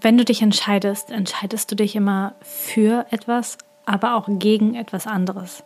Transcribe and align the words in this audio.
Wenn 0.00 0.16
du 0.16 0.24
dich 0.24 0.42
entscheidest, 0.42 1.10
entscheidest 1.10 1.70
du 1.70 1.74
dich 1.74 1.96
immer 1.96 2.34
für 2.40 3.06
etwas, 3.10 3.58
aber 3.84 4.14
auch 4.14 4.28
gegen 4.28 4.74
etwas 4.76 5.08
anderes. 5.08 5.64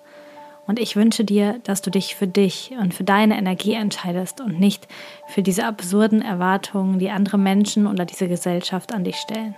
Und 0.67 0.79
ich 0.79 0.97
wünsche 0.97 1.25
dir, 1.25 1.59
dass 1.65 1.83
du 1.83 1.91
dich 1.91 2.15
für 2.15 2.27
dich 2.27 2.73
und 2.81 2.95
für 2.95 3.05
deine 3.05 3.37
Energie 3.37 3.75
entscheidest 3.75 4.41
und 4.41 4.59
nicht 4.59 4.89
für 5.27 5.43
diese 5.43 5.67
absurden 5.67 6.23
Erwartungen, 6.23 6.99
die 6.99 7.11
andere 7.11 7.37
Menschen 7.37 7.87
oder 7.87 8.07
diese 8.07 8.29
Gesellschaft 8.29 8.95
an 8.95 9.05
dich 9.05 9.17
stellen. 9.17 9.55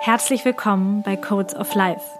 Herzlich 0.00 0.44
willkommen 0.46 1.02
bei 1.02 1.16
Codes 1.16 1.54
of 1.54 1.74
Life. 1.74 2.19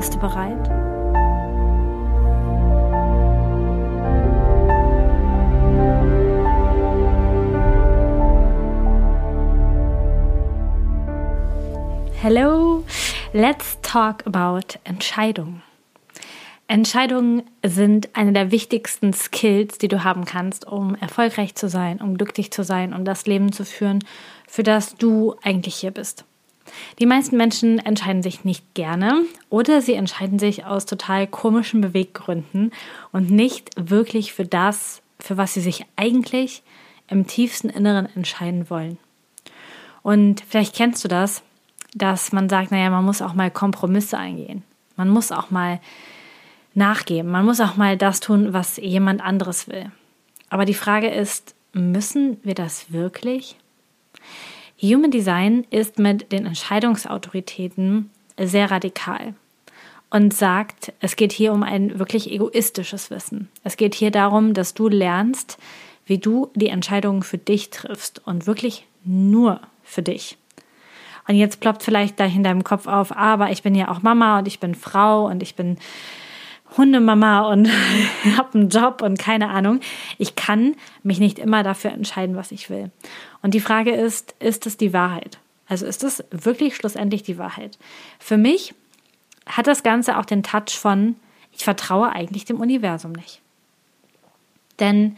Bist 0.00 0.14
du 0.14 0.18
bereit? 0.18 0.70
Hello, 12.22 12.82
let's 13.34 13.76
talk 13.82 14.26
about 14.26 14.78
Entscheidungen. 14.84 15.62
Entscheidungen 16.66 17.42
sind 17.62 18.08
eine 18.16 18.32
der 18.32 18.50
wichtigsten 18.50 19.12
Skills, 19.12 19.76
die 19.76 19.88
du 19.88 20.02
haben 20.02 20.24
kannst, 20.24 20.66
um 20.66 20.94
erfolgreich 20.94 21.56
zu 21.56 21.68
sein, 21.68 22.00
um 22.00 22.16
glücklich 22.16 22.50
zu 22.50 22.64
sein, 22.64 22.94
um 22.94 23.04
das 23.04 23.26
Leben 23.26 23.52
zu 23.52 23.66
führen, 23.66 24.02
für 24.48 24.62
das 24.62 24.96
du 24.96 25.34
eigentlich 25.42 25.74
hier 25.74 25.90
bist. 25.90 26.24
Die 26.98 27.06
meisten 27.06 27.36
Menschen 27.36 27.78
entscheiden 27.78 28.22
sich 28.22 28.44
nicht 28.44 28.74
gerne 28.74 29.22
oder 29.48 29.80
sie 29.80 29.94
entscheiden 29.94 30.38
sich 30.38 30.64
aus 30.64 30.86
total 30.86 31.26
komischen 31.26 31.80
Beweggründen 31.80 32.72
und 33.12 33.30
nicht 33.30 33.70
wirklich 33.76 34.32
für 34.32 34.44
das, 34.44 35.02
für 35.18 35.36
was 35.36 35.54
sie 35.54 35.60
sich 35.60 35.86
eigentlich 35.96 36.62
im 37.08 37.26
tiefsten 37.26 37.68
Inneren 37.68 38.08
entscheiden 38.14 38.70
wollen. 38.70 38.98
Und 40.02 40.42
vielleicht 40.48 40.74
kennst 40.74 41.04
du 41.04 41.08
das, 41.08 41.42
dass 41.94 42.32
man 42.32 42.48
sagt, 42.48 42.70
naja, 42.70 42.90
man 42.90 43.04
muss 43.04 43.22
auch 43.22 43.34
mal 43.34 43.50
Kompromisse 43.50 44.16
eingehen. 44.16 44.62
Man 44.96 45.08
muss 45.08 45.32
auch 45.32 45.50
mal 45.50 45.80
nachgeben. 46.74 47.30
Man 47.30 47.44
muss 47.44 47.60
auch 47.60 47.76
mal 47.76 47.96
das 47.96 48.20
tun, 48.20 48.52
was 48.52 48.76
jemand 48.76 49.20
anderes 49.20 49.68
will. 49.68 49.90
Aber 50.48 50.64
die 50.64 50.74
Frage 50.74 51.08
ist, 51.08 51.54
müssen 51.72 52.38
wir 52.42 52.54
das 52.54 52.92
wirklich? 52.92 53.56
Human 54.82 55.10
Design 55.10 55.66
ist 55.70 55.98
mit 55.98 56.32
den 56.32 56.46
Entscheidungsautoritäten 56.46 58.10
sehr 58.38 58.70
radikal 58.70 59.34
und 60.08 60.32
sagt, 60.32 60.92
es 61.00 61.16
geht 61.16 61.32
hier 61.32 61.52
um 61.52 61.62
ein 61.62 61.98
wirklich 61.98 62.30
egoistisches 62.30 63.10
Wissen. 63.10 63.48
Es 63.62 63.76
geht 63.76 63.94
hier 63.94 64.10
darum, 64.10 64.54
dass 64.54 64.72
du 64.72 64.88
lernst, 64.88 65.58
wie 66.06 66.18
du 66.18 66.50
die 66.54 66.68
Entscheidungen 66.68 67.22
für 67.22 67.36
dich 67.36 67.68
triffst 67.70 68.26
und 68.26 68.46
wirklich 68.46 68.86
nur 69.04 69.60
für 69.84 70.02
dich. 70.02 70.38
Und 71.28 71.36
jetzt 71.36 71.60
ploppt 71.60 71.82
vielleicht 71.82 72.18
da 72.18 72.24
in 72.24 72.42
deinem 72.42 72.64
Kopf 72.64 72.86
auf, 72.86 73.14
aber 73.14 73.50
ich 73.50 73.62
bin 73.62 73.74
ja 73.74 73.88
auch 73.88 74.02
Mama 74.02 74.38
und 74.38 74.48
ich 74.48 74.60
bin 74.60 74.74
Frau 74.74 75.26
und 75.26 75.42
ich 75.42 75.54
bin 75.54 75.76
Hundemama 76.76 77.42
und 77.52 77.68
habe 78.36 78.58
einen 78.58 78.68
Job 78.70 79.02
und 79.02 79.18
keine 79.18 79.50
Ahnung. 79.50 79.80
Ich 80.18 80.36
kann 80.36 80.74
mich 81.02 81.20
nicht 81.20 81.38
immer 81.38 81.62
dafür 81.62 81.92
entscheiden, 81.92 82.34
was 82.34 82.50
ich 82.50 82.70
will. 82.70 82.90
Und 83.42 83.54
die 83.54 83.60
Frage 83.60 83.92
ist, 83.92 84.34
ist 84.38 84.66
es 84.66 84.76
die 84.76 84.92
Wahrheit? 84.92 85.38
Also 85.66 85.86
ist 85.86 86.04
es 86.04 86.24
wirklich 86.30 86.76
schlussendlich 86.76 87.22
die 87.22 87.38
Wahrheit? 87.38 87.78
Für 88.18 88.36
mich 88.36 88.74
hat 89.46 89.66
das 89.66 89.82
Ganze 89.82 90.18
auch 90.18 90.24
den 90.24 90.42
Touch 90.42 90.76
von, 90.76 91.16
ich 91.52 91.64
vertraue 91.64 92.10
eigentlich 92.10 92.44
dem 92.44 92.60
Universum 92.60 93.12
nicht. 93.12 93.40
Denn 94.78 95.16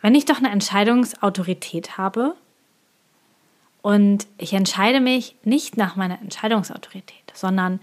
wenn 0.00 0.14
ich 0.14 0.24
doch 0.24 0.38
eine 0.38 0.50
Entscheidungsautorität 0.50 1.98
habe 1.98 2.36
und 3.82 4.26
ich 4.38 4.52
entscheide 4.52 5.00
mich 5.00 5.36
nicht 5.44 5.76
nach 5.76 5.96
meiner 5.96 6.20
Entscheidungsautorität, 6.20 7.32
sondern 7.34 7.80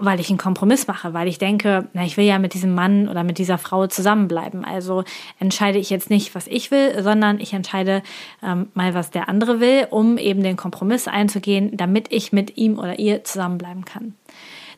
weil 0.00 0.18
ich 0.18 0.30
einen 0.30 0.38
Kompromiss 0.38 0.86
mache, 0.86 1.12
weil 1.14 1.28
ich 1.28 1.38
denke, 1.38 1.88
na, 1.92 2.04
ich 2.04 2.16
will 2.16 2.24
ja 2.24 2.38
mit 2.38 2.54
diesem 2.54 2.74
Mann 2.74 3.08
oder 3.08 3.22
mit 3.22 3.38
dieser 3.38 3.58
Frau 3.58 3.86
zusammenbleiben. 3.86 4.64
Also 4.64 5.04
entscheide 5.38 5.78
ich 5.78 5.90
jetzt 5.90 6.10
nicht, 6.10 6.34
was 6.34 6.46
ich 6.46 6.70
will, 6.70 7.02
sondern 7.02 7.38
ich 7.38 7.52
entscheide 7.52 8.02
ähm, 8.42 8.68
mal, 8.74 8.94
was 8.94 9.10
der 9.10 9.28
andere 9.28 9.60
will, 9.60 9.86
um 9.90 10.18
eben 10.18 10.42
den 10.42 10.56
Kompromiss 10.56 11.06
einzugehen, 11.06 11.76
damit 11.76 12.10
ich 12.10 12.32
mit 12.32 12.56
ihm 12.56 12.78
oder 12.78 12.98
ihr 12.98 13.24
zusammenbleiben 13.24 13.84
kann. 13.84 14.14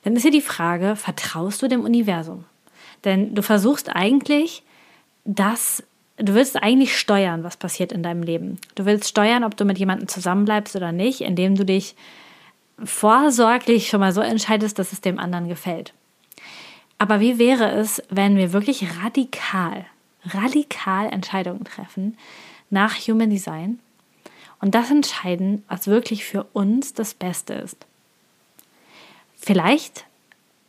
Dann 0.04 0.16
ist 0.16 0.22
hier 0.22 0.32
die 0.32 0.40
Frage, 0.40 0.96
vertraust 0.96 1.62
du 1.62 1.68
dem 1.68 1.82
Universum? 1.82 2.44
Denn 3.04 3.34
du 3.34 3.42
versuchst 3.42 3.94
eigentlich, 3.94 4.64
das 5.24 5.84
du 6.18 6.34
willst 6.34 6.62
eigentlich 6.62 6.96
steuern, 6.96 7.42
was 7.42 7.56
passiert 7.56 7.92
in 7.92 8.02
deinem 8.02 8.22
Leben. 8.22 8.58
Du 8.74 8.84
willst 8.84 9.08
steuern, 9.08 9.44
ob 9.44 9.56
du 9.56 9.64
mit 9.64 9.78
jemandem 9.78 10.08
zusammenbleibst 10.08 10.76
oder 10.76 10.92
nicht, 10.92 11.20
indem 11.20 11.56
du 11.56 11.64
dich 11.64 11.94
vorsorglich 12.84 13.88
schon 13.88 14.00
mal 14.00 14.12
so 14.12 14.20
entscheidest, 14.20 14.78
dass 14.78 14.92
es 14.92 15.00
dem 15.00 15.18
anderen 15.18 15.48
gefällt. 15.48 15.92
Aber 16.98 17.20
wie 17.20 17.38
wäre 17.38 17.70
es, 17.70 18.02
wenn 18.10 18.36
wir 18.36 18.52
wirklich 18.52 18.86
radikal, 19.02 19.86
radikal 20.24 21.12
Entscheidungen 21.12 21.64
treffen 21.64 22.16
nach 22.70 22.94
Human 22.94 23.30
Design 23.30 23.80
und 24.60 24.74
das 24.74 24.90
entscheiden, 24.90 25.64
was 25.68 25.88
wirklich 25.88 26.24
für 26.24 26.44
uns 26.52 26.94
das 26.94 27.14
Beste 27.14 27.54
ist? 27.54 27.86
Vielleicht 29.36 30.04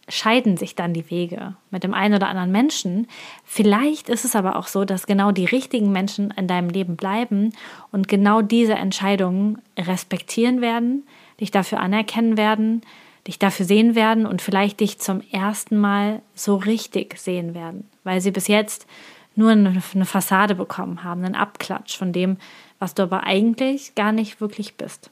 scheiden 0.09 0.57
sich 0.57 0.75
dann 0.75 0.93
die 0.93 1.09
Wege 1.09 1.55
mit 1.71 1.83
dem 1.83 1.93
einen 1.93 2.15
oder 2.15 2.27
anderen 2.27 2.51
Menschen. 2.51 3.07
Vielleicht 3.45 4.09
ist 4.09 4.25
es 4.25 4.35
aber 4.35 4.57
auch 4.57 4.67
so, 4.67 4.83
dass 4.83 5.05
genau 5.05 5.31
die 5.31 5.45
richtigen 5.45 5.91
Menschen 5.91 6.31
in 6.31 6.47
deinem 6.47 6.69
Leben 6.69 6.95
bleiben 6.95 7.53
und 7.91 8.07
genau 8.07 8.41
diese 8.41 8.73
Entscheidungen 8.73 9.61
respektieren 9.77 10.59
werden, 10.59 11.03
dich 11.39 11.51
dafür 11.51 11.79
anerkennen 11.79 12.37
werden, 12.37 12.81
dich 13.27 13.39
dafür 13.39 13.65
sehen 13.65 13.95
werden 13.95 14.25
und 14.25 14.41
vielleicht 14.41 14.79
dich 14.79 14.99
zum 14.99 15.21
ersten 15.31 15.77
Mal 15.77 16.21
so 16.35 16.55
richtig 16.55 17.17
sehen 17.17 17.53
werden, 17.53 17.87
weil 18.03 18.21
sie 18.21 18.31
bis 18.31 18.47
jetzt 18.47 18.85
nur 19.35 19.51
eine 19.51 20.05
Fassade 20.05 20.55
bekommen 20.55 21.03
haben, 21.03 21.23
einen 21.23 21.35
Abklatsch 21.35 21.97
von 21.97 22.11
dem, 22.11 22.37
was 22.79 22.93
du 22.93 23.03
aber 23.03 23.23
eigentlich 23.23 23.95
gar 23.95 24.11
nicht 24.11 24.41
wirklich 24.41 24.75
bist. 24.75 25.09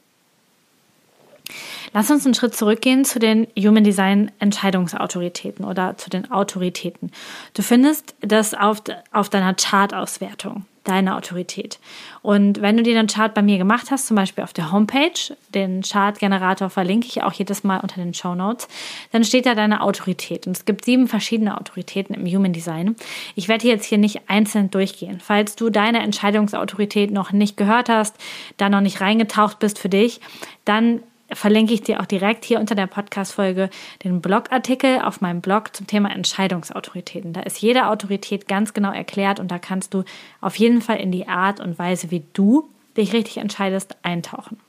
Lass 1.94 2.12
uns 2.12 2.26
einen 2.26 2.36
Schritt 2.36 2.56
zurückgehen 2.56 3.04
zu 3.04 3.20
den 3.20 3.48
Human 3.58 3.84
Design 3.84 4.32
Entscheidungsautoritäten 4.40 5.66
oder 5.66 5.98
zu 5.98 6.10
den 6.10 6.32
Autoritäten. 6.32 7.12
Du 7.54 7.62
findest 7.62 8.16
das 8.22 8.54
auf, 8.54 8.84
auf 9.12 9.30
deiner 9.30 9.54
Chart-Auswertung 9.54 10.66
deine 10.84 11.16
Autorität. 11.16 11.80
Und 12.24 12.62
wenn 12.62 12.78
du 12.78 12.84
dir 12.84 12.96
den 12.96 13.08
Chart 13.08 13.34
bei 13.34 13.42
mir 13.42 13.58
gemacht 13.58 13.92
hast, 13.92 14.08
zum 14.08 14.16
Beispiel 14.16 14.44
auf 14.44 14.54
der 14.54 14.72
Homepage, 14.72 15.36
den 15.54 15.82
Chart-Generator 15.82 16.70
verlinke 16.70 17.08
ich 17.08 17.24
auch 17.24 17.34
jedes 17.34 17.64
Mal 17.64 17.80
unter 17.80 17.96
den 17.96 18.14
Show 18.14 18.34
Notes, 18.34 18.68
dann 19.12 19.24
steht 19.24 19.46
da 19.46 19.54
deine 19.54 19.82
Autorität. 19.82 20.48
Und 20.48 20.58
es 20.58 20.66
gibt 20.66 20.86
sieben 20.86 21.08
verschiedene 21.08 21.60
Autoritäten 21.60 22.16
im 22.16 22.26
Human 22.26 22.54
Design. 22.54 22.96
Ich 23.36 23.48
werde 23.48 23.68
jetzt 23.68 23.86
hier 23.86 24.00
nicht 24.00 24.22
einzeln 24.28 24.72
durchgehen. 24.72 25.20
Falls 25.24 25.56
du 25.56 25.70
deine 25.70 26.00
Entscheidungsautorität 26.00 27.12
noch 27.12 27.32
nicht 27.32 27.58
gehört 27.58 27.90
hast, 27.90 28.16
da 28.58 28.70
noch 28.70 28.82
nicht 28.82 29.02
reingetaucht 29.02 29.60
bist 29.60 29.78
für 29.78 29.90
dich, 29.90 30.20
dann 30.66 31.02
verlinke 31.34 31.74
ich 31.74 31.82
dir 31.82 32.00
auch 32.00 32.06
direkt 32.06 32.46
hier 32.46 32.60
unter 32.60 32.76
der 32.76 32.88
Podcast-Folge 32.88 33.70
den 34.04 34.22
Blogartikel 34.22 35.00
auf 35.02 35.22
meinem 35.22 35.42
Blog 35.42 35.76
zum 35.76 35.88
Thema 35.88 36.12
Entscheidungsautoritäten. 36.12 37.34
Da 37.34 37.42
ist 37.42 37.62
jede 37.62 37.88
Autorität 37.88 38.48
ganz 38.48 38.74
genau 38.74 38.92
erklärt 38.92 39.40
und 39.40 39.50
da 39.50 39.60
kannst 39.60 39.94
du 39.94 40.04
auf 40.42 40.56
jeden 40.56 40.82
Fall 40.82 41.00
in 41.00 41.12
die 41.12 41.28
Art 41.28 41.60
und 41.60 41.80
Weise, 41.80 42.12
wie 42.12 42.24
du 42.34 42.70
dich 42.98 43.14
richtig 43.14 43.38
entscheidest, 43.38 43.96
eintauchen. 44.04 44.60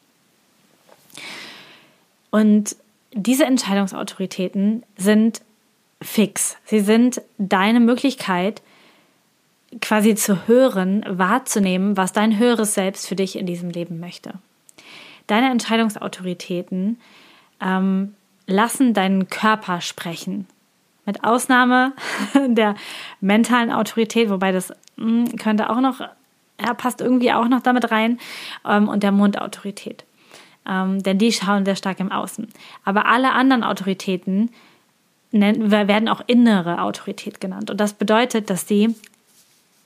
Und 2.31 2.77
diese 3.13 3.45
Entscheidungsautoritäten 3.45 4.85
sind 4.97 5.43
fix. 6.01 6.57
Sie 6.65 6.81
sind 6.81 7.21
deine 7.39 7.81
Möglichkeit, 7.81 8.63
quasi 9.81 10.15
zu 10.15 10.47
hören, 10.47 11.05
wahrzunehmen, 11.09 11.97
was 11.97 12.13
dein 12.13 12.39
höheres 12.39 12.75
Selbst 12.75 13.07
für 13.07 13.17
dich 13.17 13.37
in 13.37 13.47
diesem 13.47 13.71
Leben 13.71 14.01
möchte. 14.01 14.35
Deine 15.33 15.51
Entscheidungsautoritäten 15.51 17.01
ähm, 17.63 18.15
lassen 18.47 18.93
deinen 18.93 19.31
Körper 19.31 19.81
sprechen. 19.81 20.47
Mit 21.07 21.25
Ausnahme 21.25 21.95
der 22.49 22.75
mentalen 23.23 23.73
Autorität, 23.73 24.29
wobei 24.29 24.53
das 24.53 24.75
mh, 24.97 25.31
hm, 25.31 25.37
könnte 25.37 25.71
auch 25.71 25.81
noch 25.81 26.01
ja, 26.61 26.75
passt 26.75 27.01
irgendwie 27.01 27.33
auch 27.33 27.49
noch 27.49 27.63
damit 27.63 27.91
rein. 27.91 28.19
Ähm, 28.69 28.91
und 28.91 29.03
der 29.03 29.11
Mondautorität. 29.11 30.05
Ähm, 30.69 31.03
denn 31.03 31.17
die 31.17 31.33
schauen 31.33 31.65
sehr 31.65 31.77
stark 31.77 32.01
im 32.01 32.13
Außen. 32.13 32.49
Aber 32.85 33.07
alle 33.07 33.33
anderen 33.33 33.65
Autoritäten 33.65 34.51
werden 35.31 36.11
auch 36.11 36.21
innere 36.27 36.83
Autorität 36.83 37.41
genannt. 37.41 37.71
Und 37.71 37.81
das 37.81 37.95
bedeutet, 37.95 38.51
dass 38.51 38.69
sie 38.69 38.95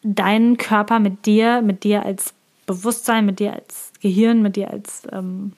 deinen 0.03 0.57
Körper 0.57 0.99
mit 0.99 1.25
dir, 1.25 1.63
mit 1.63 1.85
dir 1.85 2.05
als 2.05 2.35
Bewusstsein, 2.67 3.27
mit 3.27 3.39
dir 3.39 3.53
als 3.55 3.93
Gehirn, 4.01 4.43
mit 4.43 4.57
dir 4.57 4.71
als 4.71 5.03
ähm, 5.13 5.53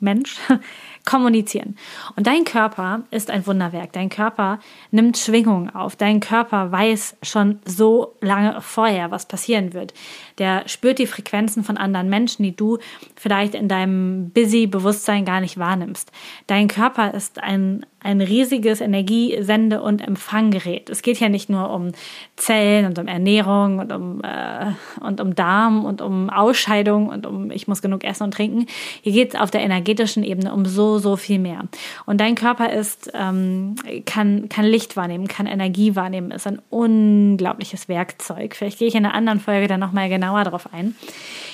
Mensch 0.00 0.36
kommunizieren. 1.04 1.76
Und 2.16 2.26
dein 2.26 2.44
Körper 2.44 3.02
ist 3.10 3.30
ein 3.30 3.46
Wunderwerk. 3.46 3.92
Dein 3.92 4.08
Körper 4.08 4.60
nimmt 4.90 5.18
Schwingungen 5.18 5.70
auf. 5.70 5.96
Dein 5.96 6.20
Körper 6.20 6.70
weiß 6.70 7.16
schon 7.22 7.58
so 7.64 8.14
lange 8.20 8.60
vorher, 8.60 9.10
was 9.10 9.26
passieren 9.26 9.72
wird. 9.72 9.94
Der 10.38 10.68
spürt 10.68 10.98
die 10.98 11.06
Frequenzen 11.06 11.64
von 11.64 11.76
anderen 11.76 12.08
Menschen, 12.08 12.42
die 12.42 12.54
du 12.54 12.78
vielleicht 13.16 13.54
in 13.54 13.68
deinem 13.68 14.30
busy 14.30 14.66
Bewusstsein 14.66 15.24
gar 15.24 15.40
nicht 15.40 15.58
wahrnimmst. 15.58 16.12
Dein 16.46 16.68
Körper 16.68 17.14
ist 17.14 17.42
ein 17.42 17.84
ein 18.08 18.22
riesiges 18.22 18.80
Energiesende- 18.80 19.82
und 19.82 20.00
Empfanggerät. 20.00 20.88
Es 20.88 21.02
geht 21.02 21.20
ja 21.20 21.28
nicht 21.28 21.50
nur 21.50 21.70
um 21.70 21.92
Zellen 22.36 22.86
und 22.86 22.98
um 22.98 23.06
Ernährung 23.06 23.80
und 23.80 23.92
um, 23.92 24.22
äh, 24.22 24.72
und 25.04 25.20
um 25.20 25.34
Darm 25.34 25.84
und 25.84 26.00
um 26.00 26.30
Ausscheidung 26.30 27.10
und 27.10 27.26
um 27.26 27.50
ich 27.50 27.68
muss 27.68 27.82
genug 27.82 28.04
essen 28.04 28.24
und 28.24 28.32
trinken. 28.32 28.64
Hier 29.02 29.12
geht 29.12 29.34
es 29.34 29.40
auf 29.40 29.50
der 29.50 29.60
energetischen 29.60 30.24
Ebene 30.24 30.54
um 30.54 30.64
so, 30.64 30.98
so 30.98 31.16
viel 31.16 31.38
mehr. 31.38 31.64
Und 32.06 32.18
dein 32.22 32.34
Körper 32.34 32.72
ist, 32.72 33.10
ähm, 33.12 33.74
kann, 34.06 34.48
kann 34.48 34.64
Licht 34.64 34.96
wahrnehmen, 34.96 35.28
kann 35.28 35.46
Energie 35.46 35.94
wahrnehmen, 35.94 36.30
ist 36.30 36.46
ein 36.46 36.62
unglaubliches 36.70 37.90
Werkzeug. 37.90 38.56
Vielleicht 38.56 38.78
gehe 38.78 38.88
ich 38.88 38.94
in 38.94 39.04
einer 39.04 39.14
anderen 39.14 39.38
Folge 39.38 39.68
dann 39.68 39.80
nochmal 39.80 40.08
genauer 40.08 40.44
darauf 40.44 40.72
ein. 40.72 40.94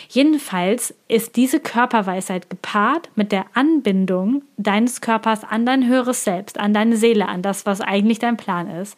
Jedenfalls 0.09 0.95
ist 1.09 1.35
diese 1.35 1.59
Körperweisheit 1.59 2.49
gepaart 2.49 3.11
mit 3.17 3.33
der 3.33 3.47
Anbindung 3.55 4.43
deines 4.57 5.01
Körpers 5.01 5.43
an 5.43 5.67
dein 5.67 5.89
höheres 5.89 6.23
Selbst, 6.23 6.44
an 6.59 6.75
deine 6.75 6.97
Seele, 6.97 7.29
an 7.29 7.43
das, 7.43 7.67
was 7.67 7.81
eigentlich 7.81 8.19
dein 8.19 8.37
Plan 8.37 8.71
ist. 8.71 8.97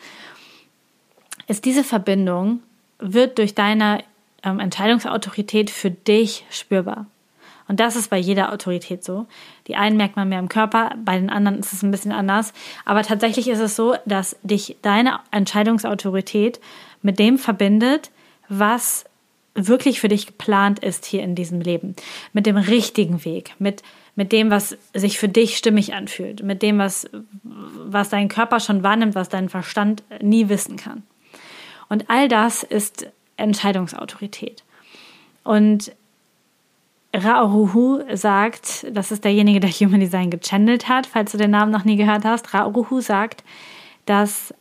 Ist 1.46 1.64
diese 1.64 1.84
Verbindung, 1.84 2.60
wird 2.98 3.38
durch 3.38 3.54
deine 3.54 4.02
ähm, 4.42 4.60
Entscheidungsautorität 4.60 5.70
für 5.70 5.90
dich 5.90 6.44
spürbar. 6.50 7.06
Und 7.68 7.80
das 7.80 7.96
ist 7.96 8.10
bei 8.10 8.18
jeder 8.18 8.52
Autorität 8.52 9.02
so. 9.04 9.26
Die 9.66 9.76
einen 9.76 9.96
merkt 9.96 10.16
man 10.16 10.28
mehr 10.28 10.38
im 10.38 10.48
Körper, 10.48 10.94
bei 11.04 11.18
den 11.18 11.30
anderen 11.30 11.58
ist 11.58 11.72
es 11.72 11.82
ein 11.82 11.90
bisschen 11.90 12.12
anders. 12.12 12.52
Aber 12.84 13.02
tatsächlich 13.02 13.48
ist 13.48 13.58
es 13.58 13.74
so, 13.74 13.96
dass 14.06 14.36
dich 14.42 14.76
deine 14.82 15.18
Entscheidungsautorität 15.32 16.60
mit 17.02 17.18
dem 17.18 17.38
verbindet, 17.38 18.10
was 18.48 19.04
wirklich 19.54 20.00
für 20.00 20.08
dich 20.08 20.26
geplant 20.26 20.78
ist 20.80 21.06
hier 21.06 21.22
in 21.22 21.34
diesem 21.34 21.60
Leben. 21.60 21.96
Mit 22.32 22.46
dem 22.46 22.56
richtigen 22.56 23.24
Weg, 23.24 23.54
mit, 23.58 23.82
mit 24.16 24.32
dem, 24.32 24.50
was 24.50 24.76
sich 24.94 25.18
für 25.18 25.28
dich 25.28 25.56
stimmig 25.56 25.94
anfühlt, 25.94 26.42
mit 26.42 26.62
dem, 26.62 26.78
was, 26.78 27.08
was 27.42 28.08
dein 28.08 28.28
Körper 28.28 28.60
schon 28.60 28.82
wahrnimmt, 28.82 29.14
was 29.14 29.28
dein 29.28 29.48
Verstand 29.48 30.02
nie 30.20 30.48
wissen 30.48 30.76
kann. 30.76 31.02
Und 31.88 32.10
all 32.10 32.28
das 32.28 32.62
ist 32.62 33.06
Entscheidungsautorität. 33.36 34.64
Und 35.44 35.92
Rauruhu 37.14 38.02
sagt, 38.14 38.86
das 38.90 39.12
ist 39.12 39.24
derjenige, 39.24 39.60
der 39.60 39.70
Human 39.70 40.00
Design 40.00 40.30
gechannelt 40.30 40.88
hat, 40.88 41.06
falls 41.06 41.32
du 41.32 41.38
den 41.38 41.50
Namen 41.50 41.70
noch 41.70 41.84
nie 41.84 41.96
gehört 41.96 42.24
hast. 42.24 42.52
Rauruhu 42.52 43.00
sagt, 43.00 43.44
dass 44.06 44.52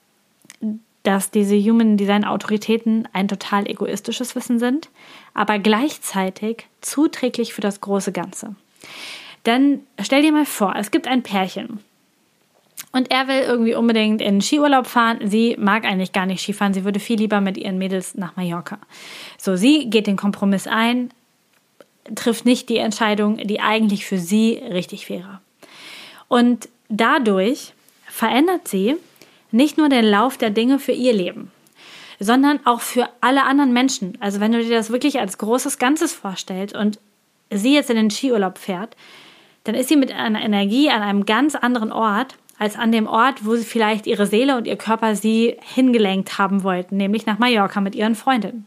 dass 1.05 1.29
diese 1.29 1.55
Human 1.55 1.97
Design 1.97 2.25
Autoritäten 2.25 3.07
ein 3.13 3.27
total 3.27 3.69
egoistisches 3.69 4.35
Wissen 4.35 4.59
sind, 4.59 4.89
aber 5.33 5.59
gleichzeitig 5.59 6.65
zuträglich 6.81 7.53
für 7.53 7.61
das 7.61 7.79
große 7.79 8.11
Ganze. 8.11 8.55
Denn 9.45 9.81
stell 10.01 10.21
dir 10.21 10.31
mal 10.31 10.45
vor, 10.45 10.75
es 10.75 10.91
gibt 10.91 11.07
ein 11.07 11.23
Pärchen 11.23 11.79
und 12.91 13.11
er 13.11 13.27
will 13.27 13.41
irgendwie 13.41 13.75
unbedingt 13.75 14.21
in 14.21 14.41
Skiurlaub 14.41 14.87
fahren. 14.87 15.19
Sie 15.25 15.55
mag 15.59 15.85
eigentlich 15.85 16.13
gar 16.13 16.25
nicht 16.25 16.41
Skifahren, 16.41 16.73
sie 16.73 16.85
würde 16.85 16.99
viel 16.99 17.19
lieber 17.19 17.41
mit 17.41 17.57
ihren 17.57 17.77
Mädels 17.77 18.15
nach 18.15 18.35
Mallorca. 18.35 18.79
So, 19.37 19.55
sie 19.55 19.89
geht 19.89 20.07
den 20.07 20.15
Kompromiss 20.15 20.65
ein, 20.65 21.11
trifft 22.15 22.45
nicht 22.45 22.69
die 22.69 22.77
Entscheidung, 22.77 23.37
die 23.37 23.59
eigentlich 23.59 24.05
für 24.05 24.17
sie 24.17 24.61
richtig 24.71 25.09
wäre. 25.09 25.41
Und 26.27 26.69
dadurch 26.89 27.73
verändert 28.07 28.67
sie 28.67 28.95
nicht 29.51 29.77
nur 29.77 29.89
den 29.89 30.05
Lauf 30.05 30.37
der 30.37 30.49
Dinge 30.49 30.79
für 30.79 30.91
ihr 30.91 31.13
Leben, 31.13 31.51
sondern 32.19 32.65
auch 32.65 32.81
für 32.81 33.09
alle 33.21 33.43
anderen 33.43 33.73
Menschen. 33.73 34.17
Also 34.21 34.39
wenn 34.39 34.51
du 34.51 34.63
dir 34.63 34.75
das 34.75 34.89
wirklich 34.89 35.19
als 35.19 35.37
großes 35.37 35.77
Ganzes 35.79 36.13
vorstellst 36.13 36.75
und 36.75 36.99
sie 37.51 37.73
jetzt 37.73 37.89
in 37.89 37.97
den 37.97 38.09
Skiurlaub 38.09 38.57
fährt, 38.57 38.95
dann 39.65 39.75
ist 39.75 39.89
sie 39.89 39.97
mit 39.97 40.11
einer 40.11 40.41
Energie 40.41 40.89
an 40.89 41.01
einem 41.01 41.25
ganz 41.25 41.55
anderen 41.55 41.91
Ort 41.91 42.37
als 42.57 42.77
an 42.77 42.91
dem 42.91 43.07
Ort, 43.07 43.45
wo 43.45 43.55
sie 43.55 43.65
vielleicht 43.65 44.07
ihre 44.07 44.27
Seele 44.27 44.55
und 44.55 44.65
ihr 44.65 44.77
Körper 44.77 45.15
sie 45.15 45.57
hingelenkt 45.61 46.37
haben 46.37 46.63
wollten, 46.63 46.95
nämlich 46.95 47.25
nach 47.25 47.37
Mallorca 47.37 47.81
mit 47.81 47.95
ihren 47.95 48.15
Freundinnen. 48.15 48.65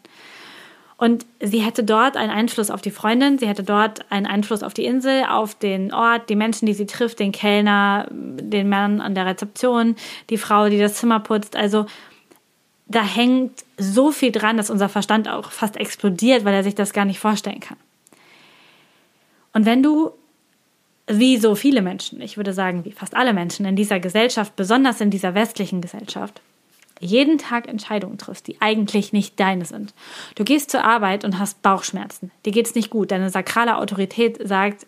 Und 0.99 1.25
sie 1.41 1.61
hätte 1.61 1.85
dort 1.85 2.17
einen 2.17 2.33
Einfluss 2.33 2.71
auf 2.71 2.83
die 2.83 2.91
Freundin, 2.91 3.39
sie 3.39 3.47
hätte 3.47 3.62
dort 3.62 4.11
einen 4.11 4.27
Einfluss 4.27 4.65
auf 4.65 4.75
die 4.75 4.85
Insel, 4.85 5.25
auf 5.31 5.55
den 5.55 5.95
Ort, 5.95 6.29
die 6.29 6.35
Menschen, 6.35 6.67
die 6.67 6.75
sie 6.75 6.87
trifft, 6.87 7.21
den 7.21 7.31
Kellner, 7.31 8.09
den 8.11 8.69
Mann 8.69 9.00
an 9.00 9.15
der 9.15 9.25
Rezeption, 9.25 9.95
die 10.29 10.39
Frau, 10.39 10.69
die 10.69 10.79
das 10.79 10.95
Zimmer 10.95 11.21
putzt. 11.21 11.55
Also 11.55 11.87
da 12.89 13.03
hängt 13.05 13.65
so 13.77 14.11
viel 14.11 14.33
dran, 14.33 14.56
dass 14.56 14.71
unser 14.71 14.89
Verstand 14.89 15.29
auch 15.29 15.53
fast 15.53 15.77
explodiert, 15.77 16.45
weil 16.45 16.55
er 16.55 16.65
sich 16.65 16.75
das 16.75 16.93
gar 16.93 17.05
nicht 17.05 17.21
vorstellen 17.21 17.61
kann. 17.61 17.79
Und 19.53 19.67
wenn 19.67 19.85
du, 19.85 20.11
wie 21.08 21.38
so 21.38 21.55
viele 21.55 21.82
Menschen, 21.82 22.20
ich 22.20 22.37
würde 22.37 22.52
sagen, 22.52 22.84
wie 22.84 22.93
fast 22.93 23.16
alle 23.16 23.32
Menschen 23.32 23.66
in 23.66 23.76
dieser 23.76 23.99
Gesellschaft, 23.99 24.56
besonders 24.56 25.00
in 25.00 25.10
dieser 25.10 25.34
westlichen 25.34 25.81
Gesellschaft, 25.81 26.40
jeden 27.00 27.38
Tag 27.38 27.69
Entscheidungen 27.69 28.19
triffst, 28.19 28.46
die 28.46 28.60
eigentlich 28.60 29.12
nicht 29.12 29.38
deine 29.38 29.64
sind. 29.64 29.94
Du 30.34 30.44
gehst 30.44 30.70
zur 30.70 30.84
Arbeit 30.84 31.25
und 31.25 31.38
hast 31.38 31.62
Bauchschmerzen. 31.62 32.31
Dir 32.44 32.52
geht 32.52 32.66
es 32.66 32.75
nicht 32.75 32.90
gut. 32.90 33.10
Deine 33.10 33.31
sakrale 33.31 33.76
Autorität 33.76 34.38
sagt, 34.46 34.87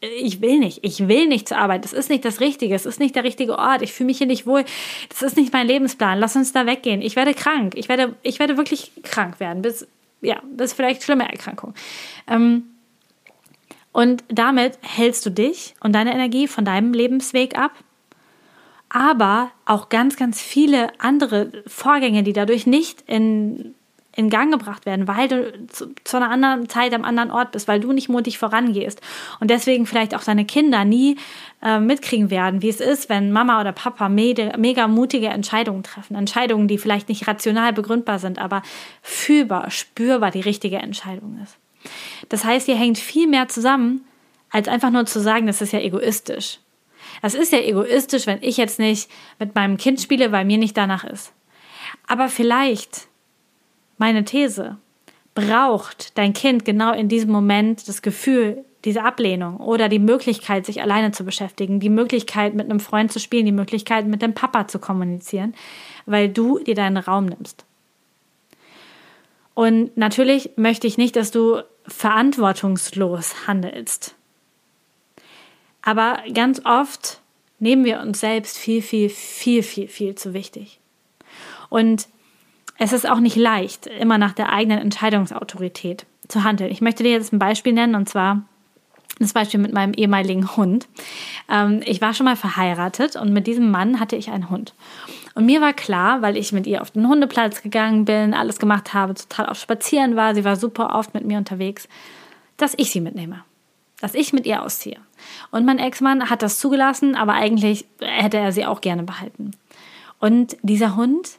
ich 0.00 0.40
will 0.40 0.58
nicht, 0.58 0.80
ich 0.82 1.08
will 1.08 1.26
nicht 1.26 1.48
zur 1.48 1.58
Arbeit. 1.58 1.84
Das 1.84 1.92
ist 1.92 2.08
nicht 2.08 2.24
das 2.24 2.40
Richtige, 2.40 2.74
es 2.74 2.86
ist 2.86 3.00
nicht 3.00 3.16
der 3.16 3.24
richtige 3.24 3.58
Ort. 3.58 3.82
Ich 3.82 3.92
fühle 3.92 4.08
mich 4.08 4.18
hier 4.18 4.26
nicht 4.26 4.46
wohl. 4.46 4.64
Das 5.08 5.22
ist 5.22 5.36
nicht 5.36 5.52
mein 5.52 5.66
Lebensplan. 5.66 6.18
Lass 6.18 6.36
uns 6.36 6.52
da 6.52 6.66
weggehen. 6.66 7.02
Ich 7.02 7.16
werde 7.16 7.34
krank. 7.34 7.74
Ich 7.76 7.88
werde, 7.88 8.14
ich 8.22 8.38
werde 8.38 8.56
wirklich 8.56 8.92
krank 9.02 9.40
werden. 9.40 9.62
Bis, 9.62 9.86
ja, 10.20 10.40
bis 10.56 10.72
vielleicht 10.72 11.02
schlimme 11.02 11.30
Erkrankung. 11.30 11.74
Ähm, 12.28 12.64
und 13.92 14.24
damit 14.28 14.78
hältst 14.80 15.24
du 15.26 15.30
dich 15.30 15.74
und 15.80 15.92
deine 15.94 16.12
Energie 16.12 16.48
von 16.48 16.64
deinem 16.64 16.92
Lebensweg 16.92 17.56
ab 17.58 17.72
aber 18.92 19.50
auch 19.64 19.88
ganz, 19.88 20.16
ganz 20.16 20.40
viele 20.40 20.88
andere 21.00 21.50
Vorgänge, 21.66 22.22
die 22.22 22.34
dadurch 22.34 22.66
nicht 22.66 23.02
in, 23.06 23.74
in 24.14 24.28
Gang 24.28 24.52
gebracht 24.52 24.84
werden, 24.84 25.08
weil 25.08 25.28
du 25.28 25.66
zu, 25.68 25.94
zu, 26.04 26.18
einer 26.18 26.30
anderen 26.30 26.68
Zeit 26.68 26.92
am 26.92 27.02
anderen 27.02 27.30
Ort 27.30 27.52
bist, 27.52 27.68
weil 27.68 27.80
du 27.80 27.92
nicht 27.92 28.10
mutig 28.10 28.36
vorangehst 28.36 29.00
und 29.40 29.48
deswegen 29.50 29.86
vielleicht 29.86 30.14
auch 30.14 30.22
deine 30.22 30.44
Kinder 30.44 30.84
nie 30.84 31.16
äh, 31.62 31.80
mitkriegen 31.80 32.28
werden, 32.28 32.60
wie 32.60 32.68
es 32.68 32.80
ist, 32.80 33.08
wenn 33.08 33.32
Mama 33.32 33.62
oder 33.62 33.72
Papa 33.72 34.10
mega, 34.10 34.58
mega 34.58 34.86
mutige 34.88 35.28
Entscheidungen 35.28 35.82
treffen. 35.82 36.14
Entscheidungen, 36.14 36.68
die 36.68 36.76
vielleicht 36.76 37.08
nicht 37.08 37.26
rational 37.26 37.72
begründbar 37.72 38.18
sind, 38.18 38.38
aber 38.38 38.62
fühlbar, 39.00 39.70
spürbar 39.70 40.30
die 40.30 40.40
richtige 40.40 40.76
Entscheidung 40.76 41.40
ist. 41.42 41.56
Das 42.28 42.44
heißt, 42.44 42.68
ihr 42.68 42.76
hängt 42.76 42.98
viel 42.98 43.26
mehr 43.26 43.48
zusammen, 43.48 44.04
als 44.50 44.68
einfach 44.68 44.90
nur 44.90 45.06
zu 45.06 45.20
sagen, 45.20 45.46
das 45.46 45.62
ist 45.62 45.72
ja 45.72 45.80
egoistisch. 45.80 46.58
Das 47.20 47.34
ist 47.34 47.52
ja 47.52 47.58
egoistisch, 47.58 48.26
wenn 48.26 48.42
ich 48.42 48.56
jetzt 48.56 48.78
nicht 48.78 49.10
mit 49.38 49.54
meinem 49.54 49.76
Kind 49.76 50.00
spiele, 50.00 50.32
weil 50.32 50.44
mir 50.44 50.58
nicht 50.58 50.76
danach 50.76 51.04
ist. 51.04 51.32
Aber 52.06 52.28
vielleicht, 52.28 53.08
meine 53.98 54.24
These, 54.24 54.78
braucht 55.34 56.16
dein 56.18 56.32
Kind 56.32 56.64
genau 56.64 56.92
in 56.92 57.08
diesem 57.08 57.30
Moment 57.30 57.88
das 57.88 58.02
Gefühl, 58.02 58.64
diese 58.84 59.04
Ablehnung 59.04 59.58
oder 59.58 59.88
die 59.88 59.98
Möglichkeit, 59.98 60.66
sich 60.66 60.82
alleine 60.82 61.12
zu 61.12 61.24
beschäftigen, 61.24 61.80
die 61.80 61.88
Möglichkeit, 61.88 62.54
mit 62.54 62.68
einem 62.68 62.80
Freund 62.80 63.12
zu 63.12 63.20
spielen, 63.20 63.46
die 63.46 63.52
Möglichkeit, 63.52 64.06
mit 64.06 64.22
dem 64.22 64.34
Papa 64.34 64.66
zu 64.66 64.78
kommunizieren, 64.78 65.54
weil 66.04 66.28
du 66.28 66.58
dir 66.58 66.74
deinen 66.74 66.96
Raum 66.96 67.26
nimmst. 67.26 67.64
Und 69.54 69.96
natürlich 69.96 70.50
möchte 70.56 70.86
ich 70.86 70.98
nicht, 70.98 71.14
dass 71.14 71.30
du 71.30 71.62
verantwortungslos 71.86 73.46
handelst. 73.46 74.14
Aber 75.82 76.18
ganz 76.32 76.62
oft 76.64 77.20
nehmen 77.58 77.84
wir 77.84 78.00
uns 78.00 78.20
selbst 78.20 78.58
viel, 78.58 78.82
viel, 78.82 79.08
viel, 79.08 79.62
viel, 79.62 79.88
viel 79.88 80.14
zu 80.14 80.34
wichtig. 80.34 80.80
Und 81.68 82.08
es 82.78 82.92
ist 82.92 83.08
auch 83.08 83.20
nicht 83.20 83.36
leicht, 83.36 83.86
immer 83.86 84.18
nach 84.18 84.32
der 84.32 84.52
eigenen 84.52 84.78
Entscheidungsautorität 84.78 86.06
zu 86.28 86.44
handeln. 86.44 86.70
Ich 86.70 86.80
möchte 86.80 87.02
dir 87.02 87.12
jetzt 87.12 87.32
ein 87.32 87.38
Beispiel 87.38 87.72
nennen, 87.72 87.94
und 87.94 88.08
zwar 88.08 88.42
das 89.18 89.32
Beispiel 89.32 89.60
mit 89.60 89.72
meinem 89.72 89.92
ehemaligen 89.94 90.56
Hund. 90.56 90.88
Ähm, 91.48 91.80
ich 91.84 92.00
war 92.00 92.14
schon 92.14 92.24
mal 92.24 92.36
verheiratet 92.36 93.16
und 93.16 93.32
mit 93.32 93.46
diesem 93.46 93.70
Mann 93.70 94.00
hatte 94.00 94.16
ich 94.16 94.30
einen 94.30 94.50
Hund. 94.50 94.74
Und 95.34 95.46
mir 95.46 95.60
war 95.60 95.72
klar, 95.72 96.22
weil 96.22 96.36
ich 96.36 96.52
mit 96.52 96.66
ihr 96.66 96.82
auf 96.82 96.90
den 96.90 97.08
Hundeplatz 97.08 97.62
gegangen 97.62 98.04
bin, 98.04 98.34
alles 98.34 98.58
gemacht 98.58 98.94
habe, 98.94 99.14
total 99.14 99.46
auf 99.46 99.58
Spazieren 99.58 100.16
war, 100.16 100.34
sie 100.34 100.44
war 100.44 100.56
super 100.56 100.94
oft 100.94 101.14
mit 101.14 101.24
mir 101.24 101.38
unterwegs, 101.38 101.88
dass 102.56 102.74
ich 102.76 102.90
sie 102.90 103.00
mitnehme. 103.00 103.44
Dass 104.00 104.14
ich 104.14 104.32
mit 104.32 104.46
ihr 104.46 104.62
ausziehe. 104.62 104.98
Und 105.50 105.64
mein 105.64 105.78
Ex-Mann 105.78 106.28
hat 106.28 106.42
das 106.42 106.58
zugelassen, 106.58 107.14
aber 107.14 107.34
eigentlich 107.34 107.86
hätte 108.00 108.36
er 108.36 108.52
sie 108.52 108.66
auch 108.66 108.80
gerne 108.80 109.04
behalten. 109.04 109.52
Und 110.18 110.56
dieser 110.62 110.96
Hund 110.96 111.38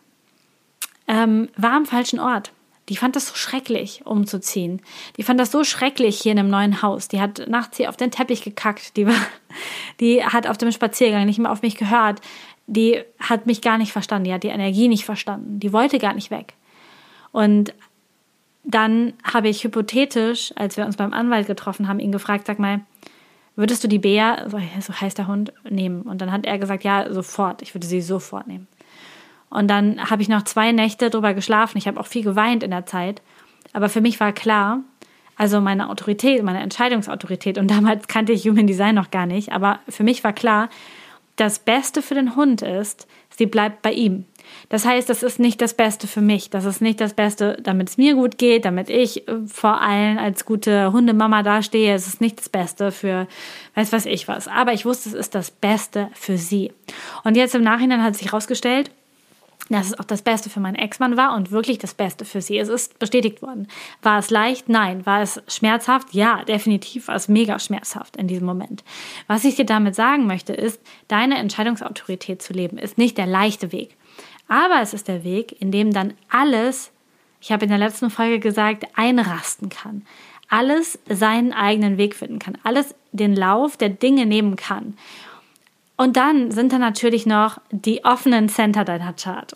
ähm, 1.07 1.49
war 1.57 1.73
am 1.73 1.85
falschen 1.85 2.19
Ort. 2.19 2.51
Die 2.89 2.97
fand 2.97 3.15
das 3.15 3.27
so 3.27 3.35
schrecklich, 3.35 4.01
umzuziehen. 4.05 4.81
Die 5.15 5.23
fand 5.23 5.39
das 5.39 5.51
so 5.51 5.63
schrecklich 5.63 6.19
hier 6.19 6.33
in 6.33 6.39
einem 6.39 6.49
neuen 6.49 6.81
Haus. 6.81 7.07
Die 7.07 7.21
hat 7.21 7.47
nachts 7.47 7.77
hier 7.77 7.87
auf 7.87 7.95
den 7.95 8.11
Teppich 8.11 8.43
gekackt. 8.43 8.97
Die, 8.97 9.07
war, 9.07 9.15
die 10.01 10.23
hat 10.23 10.47
auf 10.47 10.57
dem 10.57 10.71
Spaziergang 10.71 11.25
nicht 11.25 11.39
mehr 11.39 11.51
auf 11.51 11.61
mich 11.61 11.77
gehört. 11.77 12.19
Die 12.67 13.01
hat 13.19 13.45
mich 13.45 13.61
gar 13.61 13.77
nicht 13.77 13.91
verstanden. 13.91 14.25
Die 14.25 14.33
hat 14.33 14.43
die 14.43 14.49
Energie 14.49 14.87
nicht 14.87 15.05
verstanden. 15.05 15.59
Die 15.59 15.73
wollte 15.73 15.99
gar 15.99 16.13
nicht 16.13 16.31
weg. 16.31 16.53
Und 17.31 17.73
dann 18.63 19.13
habe 19.23 19.49
ich 19.49 19.63
hypothetisch, 19.63 20.53
als 20.55 20.77
wir 20.77 20.85
uns 20.85 20.95
beim 20.95 21.13
Anwalt 21.13 21.47
getroffen 21.47 21.87
haben, 21.87 21.99
ihn 21.99 22.11
gefragt, 22.11 22.47
sag 22.47 22.59
mal, 22.59 22.81
würdest 23.55 23.83
du 23.83 23.87
die 23.87 23.99
Bea, 23.99 24.49
so 24.49 24.59
heißt 24.93 25.17
der 25.17 25.27
Hund, 25.27 25.51
nehmen? 25.69 26.03
Und 26.03 26.21
dann 26.21 26.31
hat 26.31 26.45
er 26.45 26.57
gesagt, 26.57 26.83
ja, 26.83 27.11
sofort. 27.11 27.61
Ich 27.61 27.75
würde 27.75 27.85
sie 27.85 28.01
sofort 28.01 28.47
nehmen. 28.47 28.67
Und 29.49 29.67
dann 29.67 30.09
habe 30.09 30.21
ich 30.21 30.29
noch 30.29 30.43
zwei 30.43 30.71
Nächte 30.71 31.09
drüber 31.09 31.33
geschlafen. 31.33 31.77
Ich 31.77 31.87
habe 31.87 31.99
auch 31.99 32.07
viel 32.07 32.23
geweint 32.23 32.63
in 32.63 32.71
der 32.71 32.85
Zeit. 32.85 33.21
Aber 33.73 33.89
für 33.89 34.01
mich 34.01 34.19
war 34.19 34.31
klar, 34.31 34.79
also 35.35 35.61
meine 35.61 35.89
Autorität, 35.89 36.43
meine 36.43 36.61
Entscheidungsautorität, 36.61 37.57
und 37.57 37.69
damals 37.69 38.07
kannte 38.07 38.33
ich 38.33 38.47
Human 38.47 38.67
Design 38.67 38.95
noch 38.95 39.11
gar 39.11 39.25
nicht, 39.25 39.51
aber 39.51 39.79
für 39.89 40.03
mich 40.03 40.23
war 40.23 40.33
klar, 40.33 40.69
das 41.35 41.59
Beste 41.59 42.01
für 42.01 42.15
den 42.15 42.35
Hund 42.35 42.61
ist, 42.61 43.07
sie 43.35 43.45
bleibt 43.45 43.81
bei 43.81 43.91
ihm. 43.91 44.25
Das 44.69 44.85
heißt, 44.85 45.09
das 45.09 45.23
ist 45.23 45.39
nicht 45.39 45.61
das 45.61 45.73
Beste 45.73 46.07
für 46.07 46.21
mich. 46.21 46.49
Das 46.49 46.65
ist 46.65 46.81
nicht 46.81 46.99
das 47.01 47.13
Beste, 47.13 47.57
damit 47.61 47.89
es 47.89 47.97
mir 47.97 48.13
gut 48.13 48.37
geht, 48.37 48.65
damit 48.65 48.89
ich 48.89 49.27
äh, 49.27 49.47
vor 49.47 49.81
allem 49.81 50.17
als 50.17 50.45
gute 50.45 50.91
Hundemama 50.91 51.43
dastehe. 51.43 51.93
Es 51.93 52.07
ist 52.07 52.21
nicht 52.21 52.39
das 52.39 52.49
Beste 52.49 52.91
für 52.91 53.27
weiß 53.75 53.91
was 53.91 54.05
ich 54.05 54.27
was. 54.27 54.47
Aber 54.47 54.73
ich 54.73 54.85
wusste, 54.85 55.09
es 55.09 55.15
ist 55.15 55.35
das 55.35 55.49
Beste 55.49 56.09
für 56.13 56.37
sie. 56.37 56.71
Und 57.23 57.37
jetzt 57.37 57.55
im 57.55 57.63
Nachhinein 57.63 58.03
hat 58.03 58.15
sich 58.15 58.27
herausgestellt, 58.27 58.91
dass 59.69 59.87
es 59.87 59.99
auch 59.99 60.03
das 60.03 60.21
Beste 60.21 60.49
für 60.49 60.59
meinen 60.59 60.75
Ex-Mann 60.75 61.15
war 61.15 61.35
und 61.35 61.51
wirklich 61.51 61.77
das 61.77 61.93
Beste 61.93 62.25
für 62.25 62.41
sie. 62.41 62.57
Es 62.57 62.69
ist 62.69 62.99
bestätigt 62.99 63.41
worden. 63.41 63.67
War 64.01 64.19
es 64.19 64.29
leicht? 64.29 64.67
Nein. 64.67 65.05
War 65.05 65.21
es 65.21 65.41
schmerzhaft? 65.47 66.13
Ja, 66.13 66.43
definitiv 66.43 67.07
war 67.07 67.15
es 67.15 67.29
mega 67.29 67.57
schmerzhaft 67.59 68.17
in 68.17 68.27
diesem 68.27 68.45
Moment. 68.45 68.83
Was 69.27 69.45
ich 69.45 69.55
dir 69.55 69.65
damit 69.65 69.95
sagen 69.95 70.27
möchte, 70.27 70.53
ist, 70.53 70.81
deine 71.07 71.37
Entscheidungsautorität 71.37 72.41
zu 72.41 72.53
leben, 72.53 72.77
ist 72.77 72.97
nicht 72.97 73.17
der 73.17 73.27
leichte 73.27 73.71
Weg. 73.71 73.95
Aber 74.47 74.81
es 74.81 74.93
ist 74.93 75.07
der 75.07 75.23
Weg, 75.23 75.59
in 75.61 75.71
dem 75.71 75.93
dann 75.93 76.13
alles, 76.29 76.91
ich 77.39 77.51
habe 77.51 77.63
in 77.63 77.69
der 77.69 77.79
letzten 77.79 78.09
Folge 78.09 78.39
gesagt, 78.39 78.85
einrasten 78.95 79.69
kann. 79.69 80.05
Alles 80.49 80.99
seinen 81.09 81.53
eigenen 81.53 81.97
Weg 81.97 82.15
finden 82.15 82.39
kann. 82.39 82.57
Alles 82.63 82.93
den 83.11 83.35
Lauf 83.35 83.77
der 83.77 83.89
Dinge 83.89 84.25
nehmen 84.25 84.55
kann. 84.55 84.97
Und 85.95 86.17
dann 86.17 86.51
sind 86.51 86.73
da 86.73 86.79
natürlich 86.79 87.25
noch 87.25 87.59
die 87.71 88.03
offenen 88.03 88.49
Center 88.49 88.83
deiner 88.83 89.13
Chart. 89.13 89.51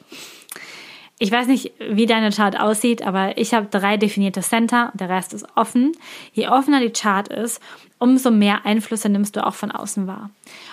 Ich 1.19 1.31
weiß 1.31 1.47
nicht, 1.47 1.71
wie 1.79 2.05
deine 2.05 2.29
Chart 2.29 2.59
aussieht, 2.59 3.01
aber 3.01 3.39
ich 3.39 3.55
habe 3.55 3.65
drei 3.65 3.97
definierte 3.97 4.41
Center 4.41 4.91
der 4.93 5.09
Rest 5.09 5.33
ist 5.33 5.47
offen. 5.55 5.93
Je 6.33 6.47
offener 6.47 6.79
die 6.79 6.91
Chart 6.91 7.27
ist, 7.27 7.59
umso 7.97 8.29
mehr 8.29 8.65
Einflüsse 8.65 9.09
nimmst 9.09 9.35
du 9.35 9.45
auch 9.45 9.55
von 9.55 9.71
außen 9.71 10.05
wahr. 10.05 10.29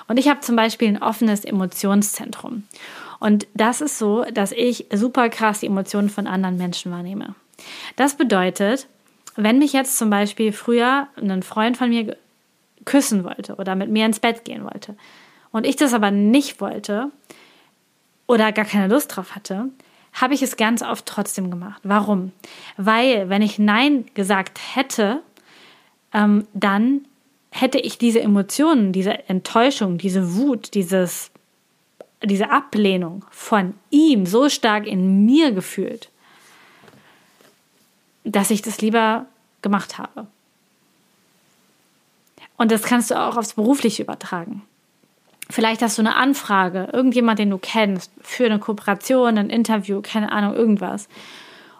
Und 0.06 0.18
ich 0.18 0.28
habe 0.28 0.40
zum 0.40 0.54
Beispiel 0.54 0.88
ein 0.88 1.02
offenes 1.02 1.46
Emotionszentrum. 1.46 2.64
Und 3.20 3.46
das 3.54 3.80
ist 3.80 3.98
so, 3.98 4.26
dass 4.34 4.52
ich 4.52 4.86
super 4.92 5.30
krass 5.30 5.60
die 5.60 5.66
Emotionen 5.66 6.10
von 6.10 6.26
anderen 6.26 6.58
Menschen 6.58 6.92
wahrnehme. 6.92 7.34
Das 7.96 8.16
bedeutet, 8.16 8.86
wenn 9.36 9.58
mich 9.58 9.72
jetzt 9.72 9.96
zum 9.96 10.10
Beispiel 10.10 10.52
früher 10.52 11.08
ein 11.16 11.42
Freund 11.42 11.78
von 11.78 11.88
mir 11.88 12.18
küssen 12.84 13.24
wollte 13.24 13.54
oder 13.54 13.74
mit 13.74 13.88
mir 13.88 14.04
ins 14.04 14.20
Bett 14.20 14.44
gehen 14.44 14.64
wollte, 14.64 14.94
und 15.54 15.64
ich 15.64 15.76
das 15.76 15.94
aber 15.94 16.10
nicht 16.10 16.60
wollte 16.60 17.12
oder 18.26 18.50
gar 18.50 18.64
keine 18.64 18.92
Lust 18.92 19.14
drauf 19.14 19.36
hatte, 19.36 19.68
habe 20.12 20.34
ich 20.34 20.42
es 20.42 20.56
ganz 20.56 20.82
oft 20.82 21.06
trotzdem 21.06 21.48
gemacht. 21.48 21.80
Warum? 21.84 22.32
Weil, 22.76 23.28
wenn 23.28 23.40
ich 23.40 23.60
Nein 23.60 24.04
gesagt 24.14 24.58
hätte, 24.74 25.22
ähm, 26.12 26.48
dann 26.54 27.02
hätte 27.50 27.78
ich 27.78 27.98
diese 27.98 28.20
Emotionen, 28.20 28.92
diese 28.92 29.28
Enttäuschung, 29.28 29.96
diese 29.96 30.34
Wut, 30.34 30.74
dieses, 30.74 31.30
diese 32.20 32.50
Ablehnung 32.50 33.24
von 33.30 33.74
ihm 33.90 34.26
so 34.26 34.48
stark 34.48 34.88
in 34.88 35.24
mir 35.24 35.52
gefühlt, 35.52 36.10
dass 38.24 38.50
ich 38.50 38.60
das 38.60 38.80
lieber 38.80 39.26
gemacht 39.62 39.98
habe. 39.98 40.26
Und 42.56 42.72
das 42.72 42.82
kannst 42.82 43.12
du 43.12 43.20
auch 43.20 43.36
aufs 43.36 43.52
Berufliche 43.52 44.02
übertragen. 44.02 44.62
Vielleicht 45.54 45.82
hast 45.82 45.98
du 45.98 46.02
eine 46.02 46.16
Anfrage, 46.16 46.88
irgendjemand, 46.92 47.38
den 47.38 47.50
du 47.50 47.58
kennst, 47.58 48.10
für 48.20 48.44
eine 48.44 48.58
Kooperation, 48.58 49.38
ein 49.38 49.50
Interview, 49.50 50.00
keine 50.02 50.32
Ahnung, 50.32 50.52
irgendwas. 50.52 51.08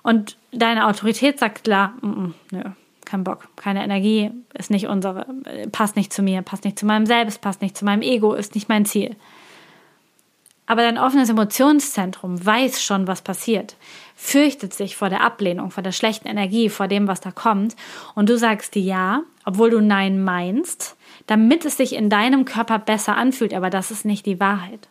Und 0.04 0.36
deine 0.52 0.86
Autorität 0.86 1.40
sagt 1.40 1.64
klar, 1.64 1.94
mm 2.00 2.06
-mm, 2.06 2.32
nö, 2.52 2.62
kein 3.04 3.24
Bock, 3.24 3.48
keine 3.56 3.82
Energie, 3.82 4.30
ist 4.56 4.70
nicht 4.70 4.86
unsere, 4.86 5.26
passt 5.72 5.96
nicht 5.96 6.12
zu 6.12 6.22
mir, 6.22 6.42
passt 6.42 6.64
nicht 6.64 6.78
zu 6.78 6.86
meinem 6.86 7.04
Selbst, 7.04 7.40
passt 7.40 7.62
nicht 7.62 7.76
zu 7.76 7.84
meinem 7.84 8.02
Ego, 8.02 8.34
ist 8.34 8.54
nicht 8.54 8.68
mein 8.68 8.84
Ziel. 8.84 9.16
Aber 10.66 10.82
dein 10.82 10.96
offenes 10.96 11.28
Emotionszentrum 11.28 12.46
weiß 12.46 12.80
schon, 12.80 13.08
was 13.08 13.22
passiert, 13.22 13.74
fürchtet 14.14 14.72
sich 14.72 14.94
vor 14.94 15.08
der 15.08 15.22
Ablehnung, 15.22 15.72
vor 15.72 15.82
der 15.82 15.90
schlechten 15.90 16.28
Energie, 16.28 16.68
vor 16.68 16.86
dem, 16.86 17.08
was 17.08 17.20
da 17.20 17.32
kommt. 17.32 17.74
Und 18.14 18.28
du 18.28 18.38
sagst 18.38 18.76
ja, 18.76 19.22
obwohl 19.44 19.70
du 19.70 19.80
Nein 19.80 20.22
meinst, 20.22 20.96
damit 21.26 21.64
es 21.64 21.76
sich 21.76 21.94
in 21.94 22.10
deinem 22.10 22.44
Körper 22.44 22.78
besser 22.78 23.16
anfühlt, 23.16 23.54
aber 23.54 23.70
das 23.70 23.90
ist 23.90 24.04
nicht 24.04 24.26
die 24.26 24.40
Wahrheit. 24.40 24.88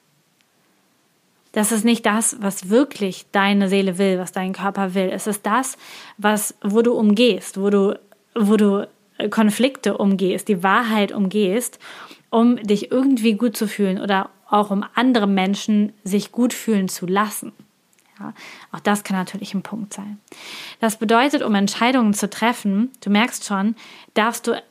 Das 1.52 1.72
ist 1.72 1.86
nicht 1.86 2.06
das, 2.06 2.38
was 2.40 2.70
wirklich 2.70 3.28
deine 3.32 3.70
Seele 3.70 4.00
will, 4.00 4.18
was 4.18 4.32
dein 4.32 4.54
Körper 4.54 4.96
will. 4.96 5.10
Es 5.14 5.28
ist 5.28 5.46
das, 5.46 5.78
was, 6.18 6.56
wo 6.64 6.82
du 6.82 6.94
umgehst, 6.94 7.62
wo 7.62 7.70
du, 7.70 8.00
wo 8.34 8.58
du 8.58 8.88
Konflikte 9.30 9.98
umgehst, 9.98 10.48
die 10.48 10.64
Wahrheit 10.64 11.12
umgehst, 11.12 11.78
um 12.32 12.58
dich 12.58 12.92
irgendwie 12.92 13.34
gut 13.34 13.56
zu 13.56 13.68
fühlen 13.68 14.02
oder 14.02 14.32
auch 14.50 14.72
um 14.72 14.84
andere 14.96 15.28
Menschen 15.28 15.94
sich 16.04 16.32
gut 16.32 16.54
fühlen 16.54 16.90
zu 16.90 17.06
lassen. 17.06 17.54
Ja, 18.20 18.34
auch 18.72 18.80
das 18.80 19.04
kann 19.04 19.18
natürlich 19.18 19.54
ein 19.54 19.62
Punkt 19.62 19.94
sein. 19.94 20.20
Das 20.80 20.98
bedeutet, 20.98 21.44
um 21.44 21.54
Entscheidungen 21.54 22.14
zu 22.14 22.30
treffen, 22.30 22.92
du 23.04 23.12
merkst 23.12 23.46
schon, 23.46 23.76
darfst 24.16 24.48
du 24.48 24.62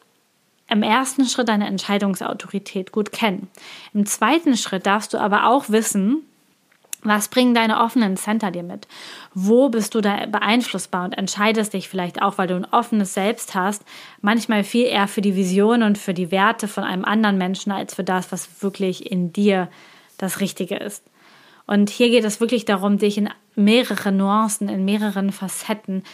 im 0.72 0.82
ersten 0.82 1.26
Schritt 1.26 1.48
deine 1.48 1.66
Entscheidungsautorität 1.66 2.92
gut 2.92 3.12
kennen. 3.12 3.48
Im 3.94 4.06
zweiten 4.06 4.56
Schritt 4.56 4.86
darfst 4.86 5.14
du 5.14 5.18
aber 5.18 5.46
auch 5.48 5.68
wissen, 5.68 6.22
was 7.04 7.28
bringen 7.28 7.52
deine 7.52 7.80
offenen 7.80 8.16
Center 8.16 8.52
dir 8.52 8.62
mit? 8.62 8.86
Wo 9.34 9.68
bist 9.68 9.94
du 9.94 10.00
da 10.00 10.26
beeinflussbar 10.26 11.04
und 11.04 11.12
entscheidest 11.18 11.72
dich 11.72 11.88
vielleicht 11.88 12.22
auch, 12.22 12.38
weil 12.38 12.46
du 12.46 12.54
ein 12.54 12.64
offenes 12.64 13.12
Selbst 13.12 13.54
hast, 13.54 13.82
manchmal 14.20 14.62
viel 14.62 14.86
eher 14.86 15.08
für 15.08 15.20
die 15.20 15.34
Vision 15.34 15.82
und 15.82 15.98
für 15.98 16.14
die 16.14 16.30
Werte 16.30 16.68
von 16.68 16.84
einem 16.84 17.04
anderen 17.04 17.38
Menschen 17.38 17.72
als 17.72 17.94
für 17.94 18.04
das, 18.04 18.30
was 18.30 18.62
wirklich 18.62 19.10
in 19.10 19.32
dir 19.32 19.68
das 20.16 20.40
Richtige 20.40 20.76
ist. 20.76 21.02
Und 21.66 21.90
hier 21.90 22.10
geht 22.10 22.24
es 22.24 22.40
wirklich 22.40 22.64
darum, 22.64 22.98
dich 22.98 23.18
in 23.18 23.30
mehrere 23.54 24.12
Nuancen, 24.12 24.68
in 24.68 24.84
mehreren 24.84 25.32
Facetten 25.32 26.04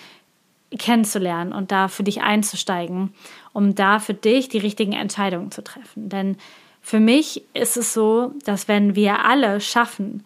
kennenzulernen 0.77 1.53
und 1.53 1.73
da 1.73 1.89
für 1.89 2.03
dich 2.03 2.23
einzusteigen, 2.23 3.15
um 3.53 3.75
da 3.75 3.99
für 3.99 4.15
dich 4.15 4.49
die 4.49 4.59
richtigen 4.59 4.93
Entscheidungen 4.93 5.51
zu 5.51 5.63
treffen. 5.63 6.09
Denn 6.09 6.37
für 6.83 7.01
mich 7.01 7.43
ist 7.55 7.77
es 7.77 7.95
so, 7.95 8.33
dass 8.45 8.69
wenn 8.69 8.95
wir 8.95 9.25
alle 9.25 9.61
schaffen, 9.61 10.25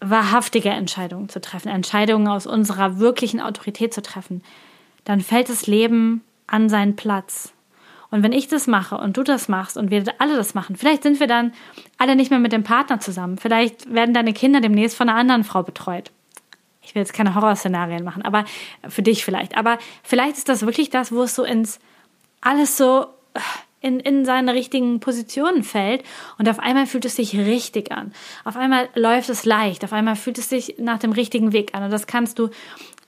wahrhaftige 0.00 0.70
Entscheidungen 0.70 1.28
zu 1.28 1.40
treffen, 1.40 1.68
Entscheidungen 1.68 2.26
aus 2.26 2.46
unserer 2.46 2.98
wirklichen 2.98 3.40
Autorität 3.40 3.94
zu 3.94 4.02
treffen, 4.02 4.42
dann 5.04 5.20
fällt 5.20 5.48
das 5.48 5.66
Leben 5.66 6.22
an 6.48 6.68
seinen 6.68 6.96
Platz. 6.96 7.52
Und 8.10 8.22
wenn 8.22 8.32
ich 8.32 8.48
das 8.48 8.66
mache 8.66 8.98
und 8.98 9.16
du 9.16 9.22
das 9.22 9.48
machst 9.48 9.76
und 9.76 9.90
wir 9.90 10.04
alle 10.18 10.36
das 10.36 10.54
machen, 10.54 10.76
vielleicht 10.76 11.04
sind 11.04 11.18
wir 11.18 11.28
dann 11.28 11.52
alle 11.98 12.16
nicht 12.16 12.30
mehr 12.30 12.40
mit 12.40 12.52
dem 12.52 12.64
Partner 12.64 13.00
zusammen. 13.00 13.38
Vielleicht 13.38 13.92
werden 13.92 14.12
deine 14.12 14.32
Kinder 14.32 14.60
demnächst 14.60 14.96
von 14.96 15.08
einer 15.08 15.18
anderen 15.18 15.44
Frau 15.44 15.62
betreut 15.62 16.10
ich 16.82 16.94
will 16.94 17.02
jetzt 17.02 17.14
keine 17.14 17.34
Horrorszenarien 17.34 18.04
machen, 18.04 18.22
aber 18.22 18.44
für 18.88 19.02
dich 19.02 19.24
vielleicht. 19.24 19.56
Aber 19.56 19.78
vielleicht 20.02 20.36
ist 20.36 20.48
das 20.48 20.66
wirklich 20.66 20.90
das, 20.90 21.12
wo 21.12 21.22
es 21.22 21.34
so 21.34 21.44
ins 21.44 21.78
alles 22.40 22.76
so 22.76 23.06
in, 23.80 24.00
in 24.00 24.24
seine 24.24 24.54
richtigen 24.54 25.00
Positionen 25.00 25.64
fällt 25.64 26.04
und 26.38 26.48
auf 26.48 26.60
einmal 26.60 26.86
fühlt 26.86 27.04
es 27.04 27.16
sich 27.16 27.36
richtig 27.36 27.90
an. 27.90 28.12
Auf 28.44 28.56
einmal 28.56 28.88
läuft 28.94 29.28
es 29.28 29.44
leicht, 29.44 29.84
auf 29.84 29.92
einmal 29.92 30.16
fühlt 30.16 30.38
es 30.38 30.48
sich 30.48 30.76
nach 30.78 30.98
dem 30.98 31.12
richtigen 31.12 31.52
Weg 31.52 31.74
an. 31.74 31.82
Und 31.82 31.90
das 31.90 32.06
kannst 32.06 32.38
du 32.38 32.50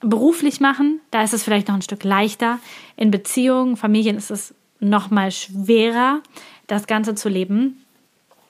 beruflich 0.01 0.59
machen, 0.59 0.99
da 1.11 1.23
ist 1.23 1.33
es 1.33 1.43
vielleicht 1.43 1.69
noch 1.69 1.75
ein 1.75 1.81
Stück 1.81 2.03
leichter. 2.03 2.59
In 2.97 3.09
Beziehungen, 3.09 3.77
Familien 3.77 4.17
ist 4.17 4.31
es 4.31 4.53
noch 4.79 5.09
mal 5.09 5.31
schwerer, 5.31 6.19
das 6.67 6.87
Ganze 6.87 7.15
zu 7.15 7.29
leben. 7.29 7.85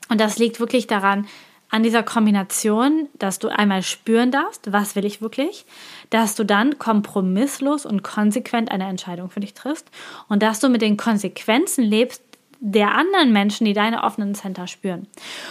Und 0.09 0.19
das 0.19 0.37
liegt 0.37 0.59
wirklich 0.59 0.87
daran, 0.87 1.27
an 1.69 1.83
dieser 1.83 2.03
Kombination, 2.03 3.09
dass 3.17 3.39
du 3.39 3.49
einmal 3.49 3.83
spüren 3.83 4.31
darfst, 4.31 4.71
was 4.71 4.95
will 4.95 5.05
ich 5.05 5.21
wirklich, 5.21 5.65
dass 6.09 6.35
du 6.35 6.45
dann 6.45 6.77
kompromisslos 6.79 7.85
und 7.85 8.03
konsequent 8.03 8.71
eine 8.71 8.87
Entscheidung 8.87 9.29
für 9.29 9.39
dich 9.39 9.53
triffst 9.53 9.89
und 10.29 10.41
dass 10.41 10.59
du 10.59 10.69
mit 10.69 10.81
den 10.81 10.97
Konsequenzen 10.97 11.83
lebst, 11.83 12.21
der 12.59 12.95
anderen 12.95 13.31
Menschen, 13.33 13.65
die 13.65 13.73
deine 13.73 14.03
offenen 14.03 14.33
Center 14.33 14.65
spüren. 14.65 15.07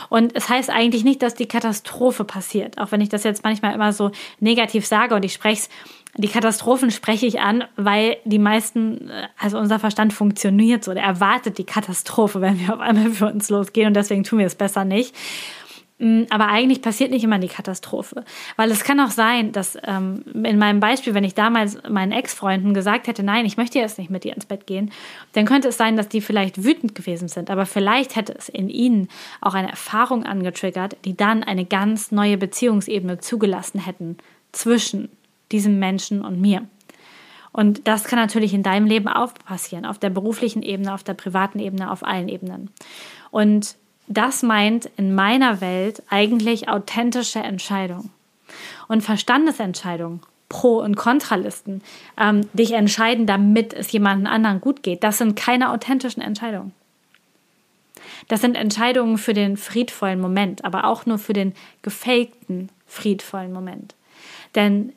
Und 0.09 0.35
es 0.35 0.49
heißt 0.49 0.71
eigentlich 0.71 1.05
nicht, 1.05 1.23
dass 1.23 1.35
die 1.35 1.47
Katastrophe 1.47 2.25
passiert, 2.25 2.79
auch 2.79 2.93
wenn 2.93 3.01
ich 3.01 3.09
das 3.09 3.25
jetzt 3.25 3.45
manchmal 3.45 3.75
immer 3.75 3.93
so 3.93 4.11
negativ 4.41 4.87
sage 4.87 5.15
und 5.15 5.25
ich 5.25 5.33
spreche 5.33 5.63
es 5.63 5.69
die 6.17 6.29
Katastrophen 6.29 6.93
spreche 6.93 7.27
ich 7.27 7.41
an, 7.41 7.65
weil 7.77 8.19
die 8.25 8.39
meisten, 8.39 9.11
also 9.37 9.59
unser 9.59 9.81
Verstand 9.81 10.13
funktioniert 10.13 10.85
so, 10.85 10.95
der 10.95 11.03
erwartet 11.03 11.59
die 11.59 11.65
Katastrophe, 11.65 12.41
wenn 12.41 12.61
wir 12.61 12.73
auf 12.73 12.81
einmal 12.81 13.11
für 13.11 13.27
uns 13.27 13.51
losgehen 13.51 13.89
und 13.89 13.95
deswegen 13.95 14.23
tun 14.23 14.39
wir 14.39 14.47
es 14.47 14.55
besser 14.55 14.85
nicht. 14.85 15.13
Mm, 15.99 16.23
aber 16.31 16.49
eigentlich 16.49 16.83
passiert 16.83 17.11
nicht 17.11 17.23
immer 17.23 17.39
die 17.39 17.49
Katastrophe. 17.49 18.25
Weil 18.57 18.71
es 18.71 18.83
kann 18.83 18.99
auch 19.01 19.11
sein, 19.11 19.53
dass 19.53 19.79
ähm, 19.85 20.25
in 20.45 20.59
meinem 20.59 20.81
Beispiel, 20.81 21.15
wenn 21.15 21.25
ich 21.25 21.35
damals 21.35 21.79
meinen 21.89 22.13
Ex-Freunden 22.13 22.75
gesagt 22.75 23.07
hätte, 23.07 23.23
nein, 23.23 23.47
ich 23.47 23.57
möchte 23.57 23.79
jetzt 23.79 23.99
nicht 23.99 24.11
mit 24.11 24.25
dir 24.25 24.35
ins 24.35 24.47
Bett 24.47 24.67
gehen, 24.67 24.91
dann 25.33 25.47
könnte 25.47 25.69
es 25.69 25.77
sein, 25.77 25.97
dass 25.97 26.09
die 26.09 26.21
vielleicht 26.21 26.65
wütend 26.65 26.95
gewesen 26.95 27.29
sind. 27.29 27.51
Aber 27.51 27.65
vielleicht 27.65 28.17
hätte 28.17 28.35
es 28.37 28.49
in 28.49 28.69
ihnen 28.69 29.09
auch 29.41 29.55
eine 29.55 29.71
Erfahrung 29.71 30.25
angetriggert, 30.25 30.97
die 31.05 31.17
dann 31.17 31.45
eine 31.45 31.65
ganz 31.65 32.11
neue 32.11 32.39
Beziehungsebene 32.39 33.19
zugelassen 33.19 33.79
hätten 33.81 34.19
zwischen 34.51 35.11
diesem 35.53 35.79
Menschen 35.79 36.25
und 36.25 36.41
mir. 36.41 36.67
Und 37.53 37.87
das 37.87 38.03
kann 38.03 38.19
natürlich 38.19 38.53
in 38.53 38.65
deinem 38.65 38.87
Leben 38.87 39.07
auch 39.07 39.33
passieren, 39.33 39.87
auf 39.87 40.01
der 40.01 40.11
beruflichen 40.11 40.63
Ebene, 40.63 40.93
auf 40.93 41.05
der 41.05 41.15
privaten 41.15 41.61
Ebene, 41.61 41.89
auf 41.93 42.05
allen 42.05 42.29
Ebenen. 42.29 42.71
Und 43.31 43.77
das 44.07 44.43
meint 44.43 44.91
in 44.97 45.15
meiner 45.15 45.61
Welt 45.61 46.03
eigentlich 46.11 46.69
authentische 46.69 47.41
Entscheidung. 47.41 48.11
Und 48.89 49.03
Verstandesentscheidungen, 49.03 50.21
Pro- 50.49 50.81
und 50.81 50.97
Kontralisten, 50.97 51.83
ähm, 52.19 52.49
dich 52.53 52.73
entscheiden, 52.73 53.27
damit 53.27 53.73
es 53.73 53.91
jemandem 53.93 54.33
anderen 54.33 54.61
gut 54.61 54.83
geht, 54.83 55.03
das 55.03 55.19
sind 55.19 55.37
keine 55.37 55.71
authentischen 55.71 56.23
Entscheidungen. 56.23 56.73
Das 58.29 58.41
sind 58.41 58.57
Entscheidungen 58.57 59.19
für 59.19 59.35
den 59.35 59.57
friedvollen 59.57 60.21
Moment, 60.21 60.65
aber 60.65 60.85
auch 60.85 61.07
nur 61.07 61.19
für 61.19 61.33
den 61.33 61.55
gefakten 61.83 62.69
friedvollen 62.87 63.53
Moment. 63.53 63.95
Denn 64.55 64.93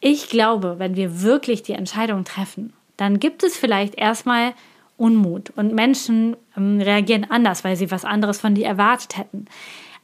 ich 0.00 0.28
glaube, 0.28 0.76
wenn 0.78 0.96
wir 0.96 1.22
wirklich 1.22 1.62
die 1.62 1.72
Entscheidung 1.72 2.24
treffen, 2.24 2.72
dann 2.96 3.18
gibt 3.18 3.42
es 3.42 3.56
vielleicht 3.56 3.96
erstmal 3.96 4.54
Unmut. 5.00 5.50
Und 5.56 5.74
Menschen 5.74 6.36
ähm, 6.56 6.80
reagieren 6.80 7.26
anders, 7.28 7.64
weil 7.64 7.74
sie 7.74 7.90
was 7.90 8.04
anderes 8.04 8.38
von 8.38 8.54
dir 8.54 8.66
erwartet 8.66 9.16
hätten. 9.16 9.46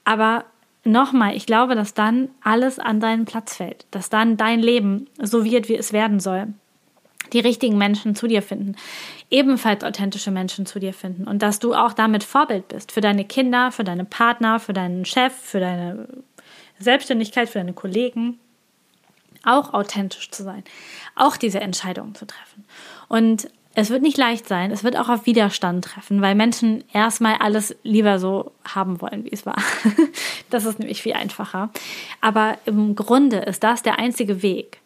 Aber 0.05 0.45
nochmal, 0.85 1.37
ich 1.37 1.47
glaube, 1.47 1.75
dass 1.75 1.93
dann 1.93 2.31
alles 2.43 2.79
an 2.79 2.99
deinen 2.99 3.27
Platz 3.27 3.57
fällt, 3.57 3.87
dass 3.91 4.09
dann 4.09 4.37
dein 4.37 4.61
Leben 4.61 5.07
so 5.21 5.45
wird, 5.45 5.69
wie 5.69 5.77
es 5.77 5.93
werden 5.93 6.19
soll. 6.19 6.49
Die 7.33 7.41
richtigen 7.41 7.77
Menschen 7.77 8.15
zu 8.15 8.27
dir 8.29 8.41
finden, 8.41 8.77
ebenfalls 9.31 9.85
authentische 9.85 10.31
Menschen 10.31 10.65
zu 10.65 10.79
dir 10.79 10.95
finden. 10.95 11.25
Und 11.25 11.43
dass 11.43 11.59
du 11.59 11.75
auch 11.75 11.93
damit 11.93 12.25
Vorbild 12.25 12.69
bist. 12.69 12.93
Für 12.93 13.01
deine 13.01 13.25
Kinder, 13.25 13.73
für 13.73 13.85
deine 13.85 14.05
Partner, 14.05 14.61
für 14.61 14.73
deinen 14.73 15.05
Chef, 15.05 15.35
für 15.35 15.61
deine 15.61 16.09
Selbstständigkeit, 16.79 17.49
für 17.49 17.59
deine 17.59 17.73
Kollegen, 17.73 18.39
auch 19.43 19.75
authentisch 19.75 20.31
zu 20.31 20.43
sein, 20.43 20.65
auch 21.15 21.37
diese 21.37 21.61
Entscheidungen 21.61 22.15
zu 22.15 22.27
treffen. 22.27 22.65
Und 23.09 23.49
es 23.79 23.91
wird 23.91 24.01
nicht 24.01 24.17
leicht 24.17 24.49
sein, 24.49 24.71
es 24.71 24.85
wird 24.85 24.97
auch 24.97 25.11
auf 25.11 25.27
Widerstand 25.27 25.85
treffen, 25.85 26.23
weil 26.23 26.35
Menschen 26.35 26.83
erstmal 26.95 27.35
alles 27.35 27.77
lieber 27.83 28.19
so 28.19 28.53
haben 28.65 29.03
wollen, 29.03 29.25
wie 29.25 29.33
es 29.33 29.45
war. 29.45 29.63
das 30.51 30.65
ist 30.65 30.79
nämlich 30.79 31.03
viel 31.03 31.13
einfacher. 31.13 31.69
Aber 32.23 32.57
im 32.65 32.97
Grunde 32.97 33.37
ist 33.37 33.63
das 33.63 33.83
der 33.83 33.99
einzige 33.99 34.43
Weg, 34.43 34.81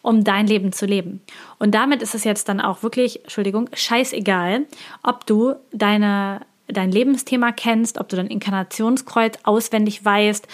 um 0.00 0.24
dein 0.24 0.46
Leben 0.46 0.72
zu 0.72 0.86
leben. 0.86 1.20
Und 1.58 1.74
damit 1.74 2.00
ist 2.00 2.14
es 2.14 2.24
jetzt 2.24 2.48
dann 2.48 2.62
auch 2.62 2.82
wirklich, 2.82 3.20
Entschuldigung, 3.24 3.68
scheißegal, 3.74 4.64
ob 5.02 5.26
du 5.26 5.56
deine, 5.72 6.40
dein 6.66 6.90
Lebensthema 6.90 7.52
kennst, 7.52 7.98
ob 7.98 8.08
du 8.08 8.16
dein 8.16 8.28
Inkarnationskreuz 8.28 9.34
auswendig 9.42 10.02
weißt, 10.02 10.48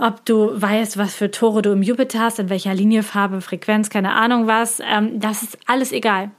ob 0.00 0.24
du 0.24 0.60
weißt, 0.60 0.98
was 0.98 1.14
für 1.14 1.30
Tore 1.30 1.62
du 1.62 1.70
im 1.70 1.84
Jupiter 1.84 2.18
hast, 2.18 2.40
in 2.40 2.50
welcher 2.50 2.74
Linie, 2.74 3.04
Farbe, 3.04 3.40
Frequenz, 3.40 3.88
keine 3.88 4.14
Ahnung 4.14 4.48
was. 4.48 4.80
Ähm, 4.84 5.20
das 5.20 5.44
ist 5.44 5.56
alles 5.68 5.92
egal 5.92 6.32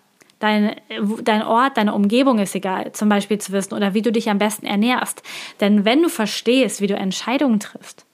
dein, 0.44 0.76
dein 1.24 1.42
Ort, 1.42 1.78
deine 1.78 1.94
Umgebung 1.94 2.40
ist 2.40 2.54
egal, 2.54 2.92
zum 2.92 3.08
Beispiel 3.08 3.38
zu 3.38 3.54
wissen 3.54 3.74
oder 3.74 3.94
wie 3.94 4.02
du 4.02 4.12
dich 4.12 4.30
am 4.30 4.40
besten 4.40 4.66
ernährst. 4.66 5.24
Denn 5.62 5.86
wenn 5.86 6.02
du 6.02 6.10
verstehst, 6.10 6.82
wie 6.82 6.88
du 6.88 6.96
Entscheidungen 6.96 7.62
triffst, 7.62 8.06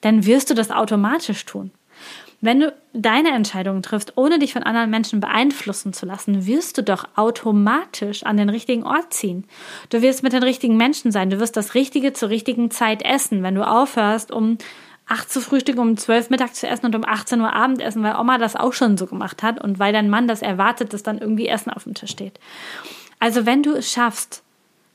dann 0.00 0.26
wirst 0.26 0.50
du 0.50 0.54
das 0.54 0.72
automatisch 0.72 1.44
tun. 1.44 1.70
Wenn 2.40 2.58
du 2.58 2.74
deine 2.92 3.30
Entscheidungen 3.30 3.84
triffst, 3.84 4.14
ohne 4.16 4.40
dich 4.40 4.52
von 4.52 4.64
anderen 4.64 4.90
Menschen 4.90 5.20
beeinflussen 5.20 5.92
zu 5.92 6.04
lassen, 6.04 6.44
wirst 6.44 6.76
du 6.76 6.82
doch 6.82 7.04
automatisch 7.14 8.24
an 8.24 8.36
den 8.36 8.48
richtigen 8.48 8.82
Ort 8.82 9.14
ziehen. 9.14 9.44
Du 9.90 10.02
wirst 10.02 10.24
mit 10.24 10.32
den 10.32 10.42
richtigen 10.42 10.76
Menschen 10.76 11.12
sein. 11.12 11.30
Du 11.30 11.38
wirst 11.38 11.56
das 11.56 11.76
Richtige 11.76 12.12
zur 12.12 12.30
richtigen 12.30 12.72
Zeit 12.72 13.04
essen, 13.04 13.44
wenn 13.44 13.54
du 13.54 13.64
aufhörst, 13.64 14.32
um 14.32 14.58
8 15.06 15.30
zu 15.30 15.40
frühstücken, 15.40 15.80
um 15.80 15.96
12 15.96 16.30
Mittag 16.30 16.54
zu 16.54 16.66
essen 16.66 16.86
und 16.86 16.94
um 16.94 17.04
18 17.04 17.40
Uhr 17.40 17.52
Abendessen, 17.52 18.02
weil 18.02 18.16
Oma 18.16 18.38
das 18.38 18.56
auch 18.56 18.72
schon 18.72 18.96
so 18.96 19.06
gemacht 19.06 19.42
hat 19.42 19.62
und 19.62 19.78
weil 19.78 19.92
dein 19.92 20.08
Mann 20.08 20.28
das 20.28 20.42
erwartet, 20.42 20.92
dass 20.92 21.02
dann 21.02 21.18
irgendwie 21.18 21.48
Essen 21.48 21.70
auf 21.70 21.84
dem 21.84 21.94
Tisch 21.94 22.10
steht. 22.10 22.38
Also 23.18 23.46
wenn 23.46 23.62
du 23.62 23.72
es 23.72 23.90
schaffst, 23.90 24.42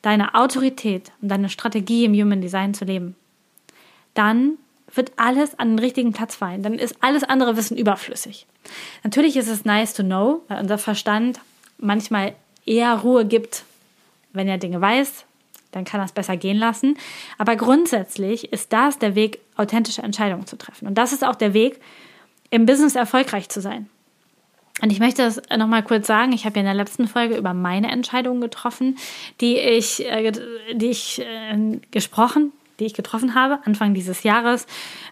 deine 0.01 0.35
Autorität 0.35 1.11
und 1.21 1.29
deine 1.29 1.49
Strategie 1.49 2.05
im 2.05 2.13
Human 2.13 2.41
Design 2.41 2.73
zu 2.73 2.85
leben, 2.85 3.15
dann 4.13 4.57
wird 4.93 5.11
alles 5.17 5.59
an 5.59 5.69
den 5.69 5.79
richtigen 5.79 6.13
Platz 6.13 6.35
fallen. 6.35 6.63
Dann 6.63 6.73
ist 6.75 6.97
alles 7.01 7.23
andere 7.23 7.57
Wissen 7.57 7.77
überflüssig. 7.77 8.47
Natürlich 9.03 9.35
ist 9.37 9.49
es 9.49 9.65
nice 9.65 9.93
to 9.93 10.03
know, 10.03 10.41
weil 10.47 10.59
unser 10.59 10.77
Verstand 10.77 11.39
manchmal 11.77 12.33
eher 12.65 12.93
Ruhe 12.95 13.25
gibt, 13.25 13.63
wenn 14.33 14.47
er 14.47 14.57
Dinge 14.57 14.81
weiß, 14.81 15.25
dann 15.71 15.86
kann 15.86 16.01
es 16.01 16.12
besser 16.12 16.38
gehen 16.38 16.58
lassen. 16.58 16.97
Aber 17.38 17.56
grundsätzlich 17.56 18.51
ist 18.51 18.73
das 18.73 18.99
der 18.99 19.15
Weg, 19.15 19.39
authentische 19.56 20.01
Entscheidungen 20.01 20.45
zu 20.45 20.58
treffen. 20.58 20.88
Und 20.88 20.97
das 20.97 21.13
ist 21.13 21.25
auch 21.25 21.36
der 21.36 21.53
Weg, 21.53 21.80
im 22.49 22.65
Business 22.65 22.95
erfolgreich 22.95 23.49
zu 23.49 23.62
sein. 23.62 23.89
Und 24.82 24.91
ich 24.91 24.99
möchte 24.99 25.23
das 25.23 25.41
nochmal 25.58 25.84
kurz 25.84 26.06
sagen. 26.06 26.34
Ich 26.34 26.45
habe 26.45 26.56
ja 26.56 26.62
in 26.62 26.67
der 26.67 26.75
letzten 26.75 27.08
Folge 27.08 27.36
über 27.36 27.53
meine 27.53 27.89
Entscheidungen 27.91 28.41
getroffen, 28.41 28.97
die 29.41 29.58
ich, 29.58 30.06
äh, 30.06 30.32
die 30.73 30.88
ich 30.88 31.19
äh, 31.19 31.80
gesprochen, 31.91 32.51
die 32.80 32.86
ich 32.86 32.93
getroffen 32.93 33.34
habe, 33.34 33.60
Anfang 33.65 33.95
dieses 33.95 34.23
Jahres, 34.23 34.67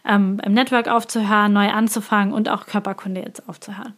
ähm, 0.08 0.39
im 0.46 0.54
Network 0.54 0.88
aufzuhören, 0.88 1.52
neu 1.54 1.70
anzufangen 1.70 2.34
und 2.34 2.48
auch 2.48 2.68
Körperkunde 2.68 3.22
jetzt 3.22 3.50
aufzuhören. 3.50 3.94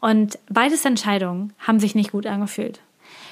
Und 0.00 0.38
beides 0.48 0.84
Entscheidungen 0.84 1.52
haben 1.58 1.80
sich 1.80 1.94
nicht 1.94 2.12
gut 2.12 2.26
angefühlt. 2.26 2.80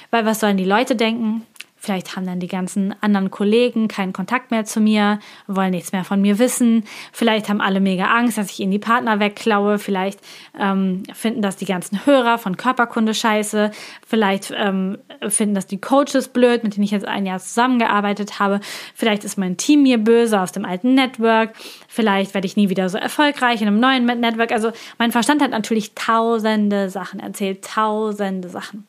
Weil 0.09 0.25
was 0.25 0.41
sollen 0.41 0.57
die 0.57 0.65
Leute 0.65 0.95
denken? 0.95 1.45
Vielleicht 1.83 2.15
haben 2.15 2.27
dann 2.27 2.39
die 2.39 2.47
ganzen 2.47 2.93
anderen 3.01 3.31
Kollegen 3.31 3.87
keinen 3.87 4.13
Kontakt 4.13 4.51
mehr 4.51 4.65
zu 4.65 4.79
mir, 4.79 5.17
wollen 5.47 5.71
nichts 5.71 5.93
mehr 5.93 6.03
von 6.03 6.21
mir 6.21 6.37
wissen. 6.37 6.83
Vielleicht 7.11 7.49
haben 7.49 7.59
alle 7.59 7.79
mega 7.79 8.05
Angst, 8.05 8.37
dass 8.37 8.51
ich 8.51 8.59
ihnen 8.59 8.71
die 8.71 8.77
Partner 8.77 9.19
wegklaue. 9.19 9.79
Vielleicht 9.79 10.19
ähm, 10.59 11.01
finden 11.11 11.41
das 11.41 11.57
die 11.57 11.65
ganzen 11.65 12.05
Hörer 12.05 12.37
von 12.37 12.55
Körperkunde 12.55 13.15
scheiße. 13.15 13.71
Vielleicht 14.05 14.53
ähm, 14.55 14.99
finden 15.27 15.55
das 15.55 15.65
die 15.65 15.81
Coaches 15.81 16.27
blöd, 16.27 16.63
mit 16.63 16.75
denen 16.75 16.83
ich 16.83 16.91
jetzt 16.91 17.07
ein 17.07 17.25
Jahr 17.25 17.39
zusammengearbeitet 17.39 18.39
habe. 18.39 18.59
Vielleicht 18.93 19.23
ist 19.23 19.39
mein 19.39 19.57
Team 19.57 19.81
mir 19.81 19.97
böse 19.97 20.39
aus 20.39 20.51
dem 20.51 20.65
alten 20.65 20.93
Network. 20.93 21.55
Vielleicht 21.87 22.35
werde 22.35 22.45
ich 22.45 22.55
nie 22.55 22.69
wieder 22.69 22.89
so 22.89 22.99
erfolgreich 22.99 23.59
in 23.59 23.67
einem 23.67 23.79
neuen 23.79 24.05
Network. 24.05 24.51
Also 24.51 24.71
mein 24.99 25.11
Verstand 25.11 25.41
hat 25.41 25.49
natürlich 25.49 25.95
tausende 25.95 26.91
Sachen 26.91 27.19
erzählt, 27.19 27.65
tausende 27.65 28.49
Sachen. 28.49 28.85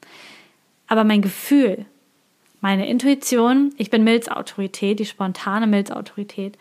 Aber 0.88 1.04
mein 1.04 1.22
Gefühl, 1.22 1.86
meine 2.62 2.88
Intuition, 2.88 3.74
ich 3.76 3.90
bin 3.90 4.04
Milzautorität, 4.04 5.00
die 5.00 5.04
spontane 5.04 5.66
Milzautorität. 5.66 6.56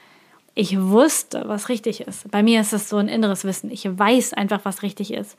Ich 0.53 0.77
wusste, 0.77 1.43
was 1.45 1.69
richtig 1.69 2.01
ist. 2.01 2.29
Bei 2.29 2.43
mir 2.43 2.59
ist 2.59 2.73
es 2.73 2.89
so 2.89 2.97
ein 2.97 3.07
inneres 3.07 3.45
Wissen. 3.45 3.71
Ich 3.71 3.85
weiß 3.85 4.33
einfach, 4.33 4.61
was 4.63 4.81
richtig 4.81 5.13
ist. 5.13 5.37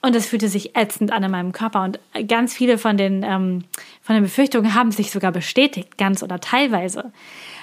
Und 0.00 0.14
es 0.14 0.26
fühlte 0.26 0.48
sich 0.48 0.76
ätzend 0.76 1.10
an 1.10 1.24
in 1.24 1.30
meinem 1.30 1.52
Körper. 1.52 1.82
Und 1.82 1.98
ganz 2.28 2.54
viele 2.54 2.78
von 2.78 2.96
den, 2.96 3.24
ähm, 3.24 3.64
von 4.02 4.14
den 4.14 4.22
Befürchtungen 4.22 4.74
haben 4.74 4.92
sich 4.92 5.10
sogar 5.10 5.32
bestätigt, 5.32 5.96
ganz 5.98 6.22
oder 6.22 6.38
teilweise. 6.38 7.10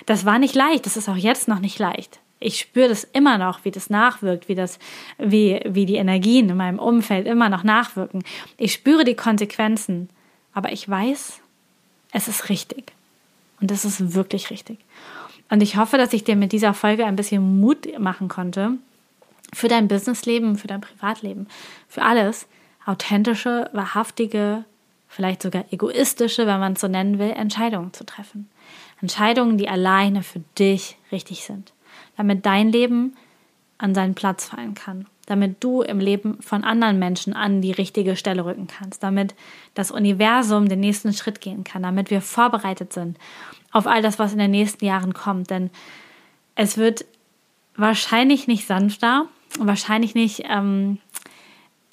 Das 0.06 0.26
war 0.26 0.40
nicht 0.40 0.56
leicht. 0.56 0.86
Das 0.86 0.98
ist 0.98 1.08
auch 1.08 1.16
jetzt 1.16 1.48
noch 1.48 1.60
nicht 1.60 1.80
leicht. 1.80 2.20
Ich 2.40 2.58
spüre 2.60 2.90
das 2.90 3.04
immer 3.04 3.38
noch, 3.38 3.64
wie 3.64 3.72
das 3.72 3.92
nachwirkt, 3.92 4.50
wie 4.50 4.56
das, 4.56 4.80
wie, 5.20 5.62
wie 5.64 5.86
die 5.86 5.98
Energien 5.98 6.50
in 6.50 6.58
meinem 6.58 6.80
Umfeld 6.80 7.28
immer 7.28 7.50
noch 7.50 7.64
nachwirken. 7.64 8.24
Ich 8.58 8.74
spüre 8.74 9.04
die 9.06 9.16
Konsequenzen. 9.16 10.10
Aber 10.54 10.72
ich 10.72 10.90
weiß, 10.90 11.41
es 12.12 12.28
ist 12.28 12.50
richtig. 12.50 12.94
Und 13.60 13.72
es 13.72 13.86
ist 13.86 14.14
wirklich 14.14 14.50
richtig. 14.50 14.80
Und 15.50 15.62
ich 15.62 15.78
hoffe, 15.78 15.98
dass 15.98 16.14
ich 16.14 16.24
dir 16.24 16.36
mit 16.36 16.52
dieser 16.52 16.74
Folge 16.74 17.06
ein 17.06 17.16
bisschen 17.16 17.60
Mut 17.60 17.88
machen 18.00 18.28
konnte 18.28 18.74
für 19.54 19.68
dein 19.68 19.88
Businessleben, 19.88 20.58
für 20.58 20.68
dein 20.68 20.82
Privatleben, 20.82 21.48
für 21.88 22.02
alles 22.02 22.48
authentische, 22.86 23.70
wahrhaftige, 23.74 24.64
vielleicht 25.08 25.42
sogar 25.42 25.66
egoistische, 25.72 26.48
wenn 26.48 26.60
man 26.60 26.74
es 26.74 26.82
so 26.82 26.88
nennen 26.88 27.20
will, 27.20 27.32
Entscheidungen 27.32 27.94
zu 27.94 28.06
treffen. 28.06 28.50
Entscheidungen, 29.02 29.58
die 29.58 29.68
alleine 29.68 30.24
für 30.24 30.42
dich 30.58 30.98
richtig 31.12 31.44
sind, 31.44 31.74
damit 32.18 32.46
dein 32.46 32.72
Leben 32.72 33.18
an 33.78 33.94
seinen 33.94 34.16
Platz 34.16 34.46
fallen 34.46 34.76
kann, 34.76 35.06
damit 35.26 35.64
du 35.64 35.82
im 35.82 36.00
Leben 36.00 36.42
von 36.42 36.64
anderen 36.64 37.00
Menschen 37.00 37.34
an 37.34 37.62
die 37.62 37.72
richtige 37.72 38.16
Stelle 38.16 38.46
rücken 38.46 38.68
kannst, 38.68 39.04
damit 39.04 39.36
das 39.74 39.92
Universum 39.92 40.68
den 40.68 40.80
nächsten 40.80 41.14
Schritt 41.14 41.42
gehen 41.42 41.64
kann, 41.64 41.84
damit 41.84 42.10
wir 42.10 42.22
vorbereitet 42.22 42.94
sind 42.94 43.18
auf 43.72 43.88
all 43.88 44.02
das, 44.02 44.20
was 44.20 44.34
in 44.34 44.40
den 44.40 44.52
nächsten 44.52 44.86
Jahren 44.86 45.14
kommt. 45.14 45.50
Denn 45.50 45.70
es 46.56 46.78
wird 46.78 47.06
wahrscheinlich 47.76 48.48
nicht 48.48 48.68
sanfter, 48.68 49.28
wahrscheinlich 49.60 50.14
nicht 50.14 50.44
ähm, 50.50 51.00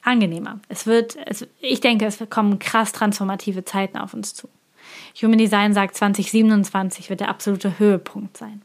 angenehmer. 0.03 0.61
Es 0.69 0.87
wird, 0.87 1.17
es, 1.27 1.47
ich 1.61 1.81
denke, 1.81 2.07
es 2.07 2.19
kommen 2.31 2.59
krass 2.59 2.93
transformative 2.93 3.65
Zeiten 3.65 3.97
auf 3.97 4.15
uns 4.15 4.35
zu. 4.35 4.49
Human 5.23 5.39
Design 5.39 5.75
sagt, 5.75 5.97
2027 5.97 7.11
wird 7.11 7.21
der 7.21 7.29
absolute 7.29 7.79
Höhepunkt 7.79 8.37
sein. 8.37 8.63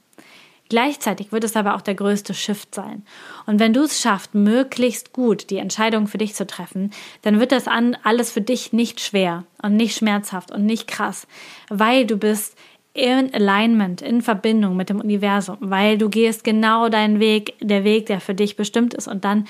Gleichzeitig 0.73 1.31
wird 1.31 1.43
es 1.43 1.55
aber 1.55 1.75
auch 1.75 1.81
der 1.81 1.93
größte 1.93 2.33
Shift 2.33 2.73
sein. 2.73 3.03
Und 3.45 3.59
wenn 3.59 3.73
du 3.73 3.83
es 3.83 4.01
schaffst, 4.01 4.33
möglichst 4.33 5.13
gut 5.13 5.51
die 5.51 5.59
Entscheidung 5.59 6.07
für 6.07 6.17
dich 6.17 6.33
zu 6.33 6.47
treffen, 6.47 6.89
dann 7.21 7.39
wird 7.39 7.51
das 7.51 7.67
alles 7.67 8.31
für 8.31 8.41
dich 8.41 8.73
nicht 8.73 8.99
schwer 8.99 9.43
und 9.62 9.75
nicht 9.75 9.95
schmerzhaft 9.95 10.49
und 10.49 10.65
nicht 10.65 10.88
krass, 10.88 11.27
weil 11.69 12.07
du 12.07 12.17
bist 12.17 12.57
in 12.95 13.31
Alignment, 13.36 14.01
in 14.01 14.23
Verbindung 14.23 14.75
mit 14.75 14.89
dem 14.89 14.99
Universum, 14.99 15.57
weil 15.59 15.99
du 15.99 16.09
gehst 16.09 16.43
genau 16.43 16.89
deinen 16.89 17.19
Weg, 17.19 17.53
der 17.62 17.83
Weg, 17.83 18.07
der 18.07 18.19
für 18.19 18.33
dich 18.33 18.55
bestimmt 18.55 18.95
ist 18.95 19.07
und 19.07 19.25
dann, 19.25 19.45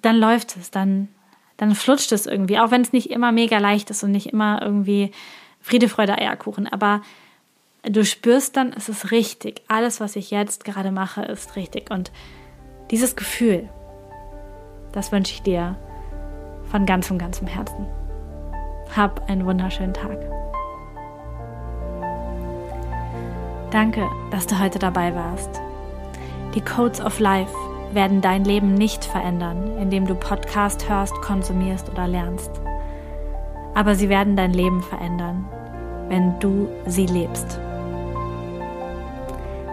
dann 0.00 0.16
läuft 0.16 0.56
es, 0.56 0.72
dann, 0.72 1.06
dann 1.56 1.76
flutscht 1.76 2.10
es 2.10 2.26
irgendwie, 2.26 2.58
auch 2.58 2.72
wenn 2.72 2.82
es 2.82 2.92
nicht 2.92 3.12
immer 3.12 3.30
mega 3.30 3.58
leicht 3.58 3.90
ist 3.90 4.02
und 4.02 4.10
nicht 4.10 4.32
immer 4.32 4.60
irgendwie 4.60 5.12
Friede, 5.60 5.88
Freude, 5.88 6.18
Eierkuchen, 6.18 6.66
aber 6.66 7.00
du 7.88 8.04
spürst 8.04 8.56
dann, 8.56 8.72
es 8.72 8.88
ist 8.88 9.10
richtig, 9.10 9.62
alles, 9.68 10.00
was 10.00 10.16
ich 10.16 10.30
jetzt 10.30 10.64
gerade 10.64 10.90
mache, 10.90 11.22
ist 11.22 11.56
richtig 11.56 11.90
und 11.90 12.12
dieses 12.90 13.16
Gefühl, 13.16 13.68
das 14.92 15.12
wünsche 15.12 15.32
ich 15.32 15.42
dir 15.42 15.76
von 16.70 16.86
ganzem, 16.86 17.18
ganzem 17.18 17.46
Herzen. 17.46 17.86
Hab 18.94 19.28
einen 19.28 19.46
wunderschönen 19.46 19.94
Tag. 19.94 20.18
Danke, 23.70 24.06
dass 24.30 24.46
du 24.46 24.58
heute 24.58 24.78
dabei 24.78 25.14
warst. 25.14 25.60
Die 26.54 26.60
Codes 26.60 27.00
of 27.00 27.18
Life 27.18 27.54
werden 27.92 28.20
dein 28.20 28.44
Leben 28.44 28.74
nicht 28.74 29.04
verändern, 29.04 29.78
indem 29.78 30.06
du 30.06 30.14
Podcast 30.14 30.88
hörst, 30.88 31.14
konsumierst 31.22 31.88
oder 31.88 32.06
lernst. 32.06 32.50
Aber 33.74 33.94
sie 33.94 34.10
werden 34.10 34.36
dein 34.36 34.52
Leben 34.52 34.82
verändern, 34.82 35.46
wenn 36.08 36.38
du 36.38 36.68
sie 36.86 37.06
lebst. 37.06 37.58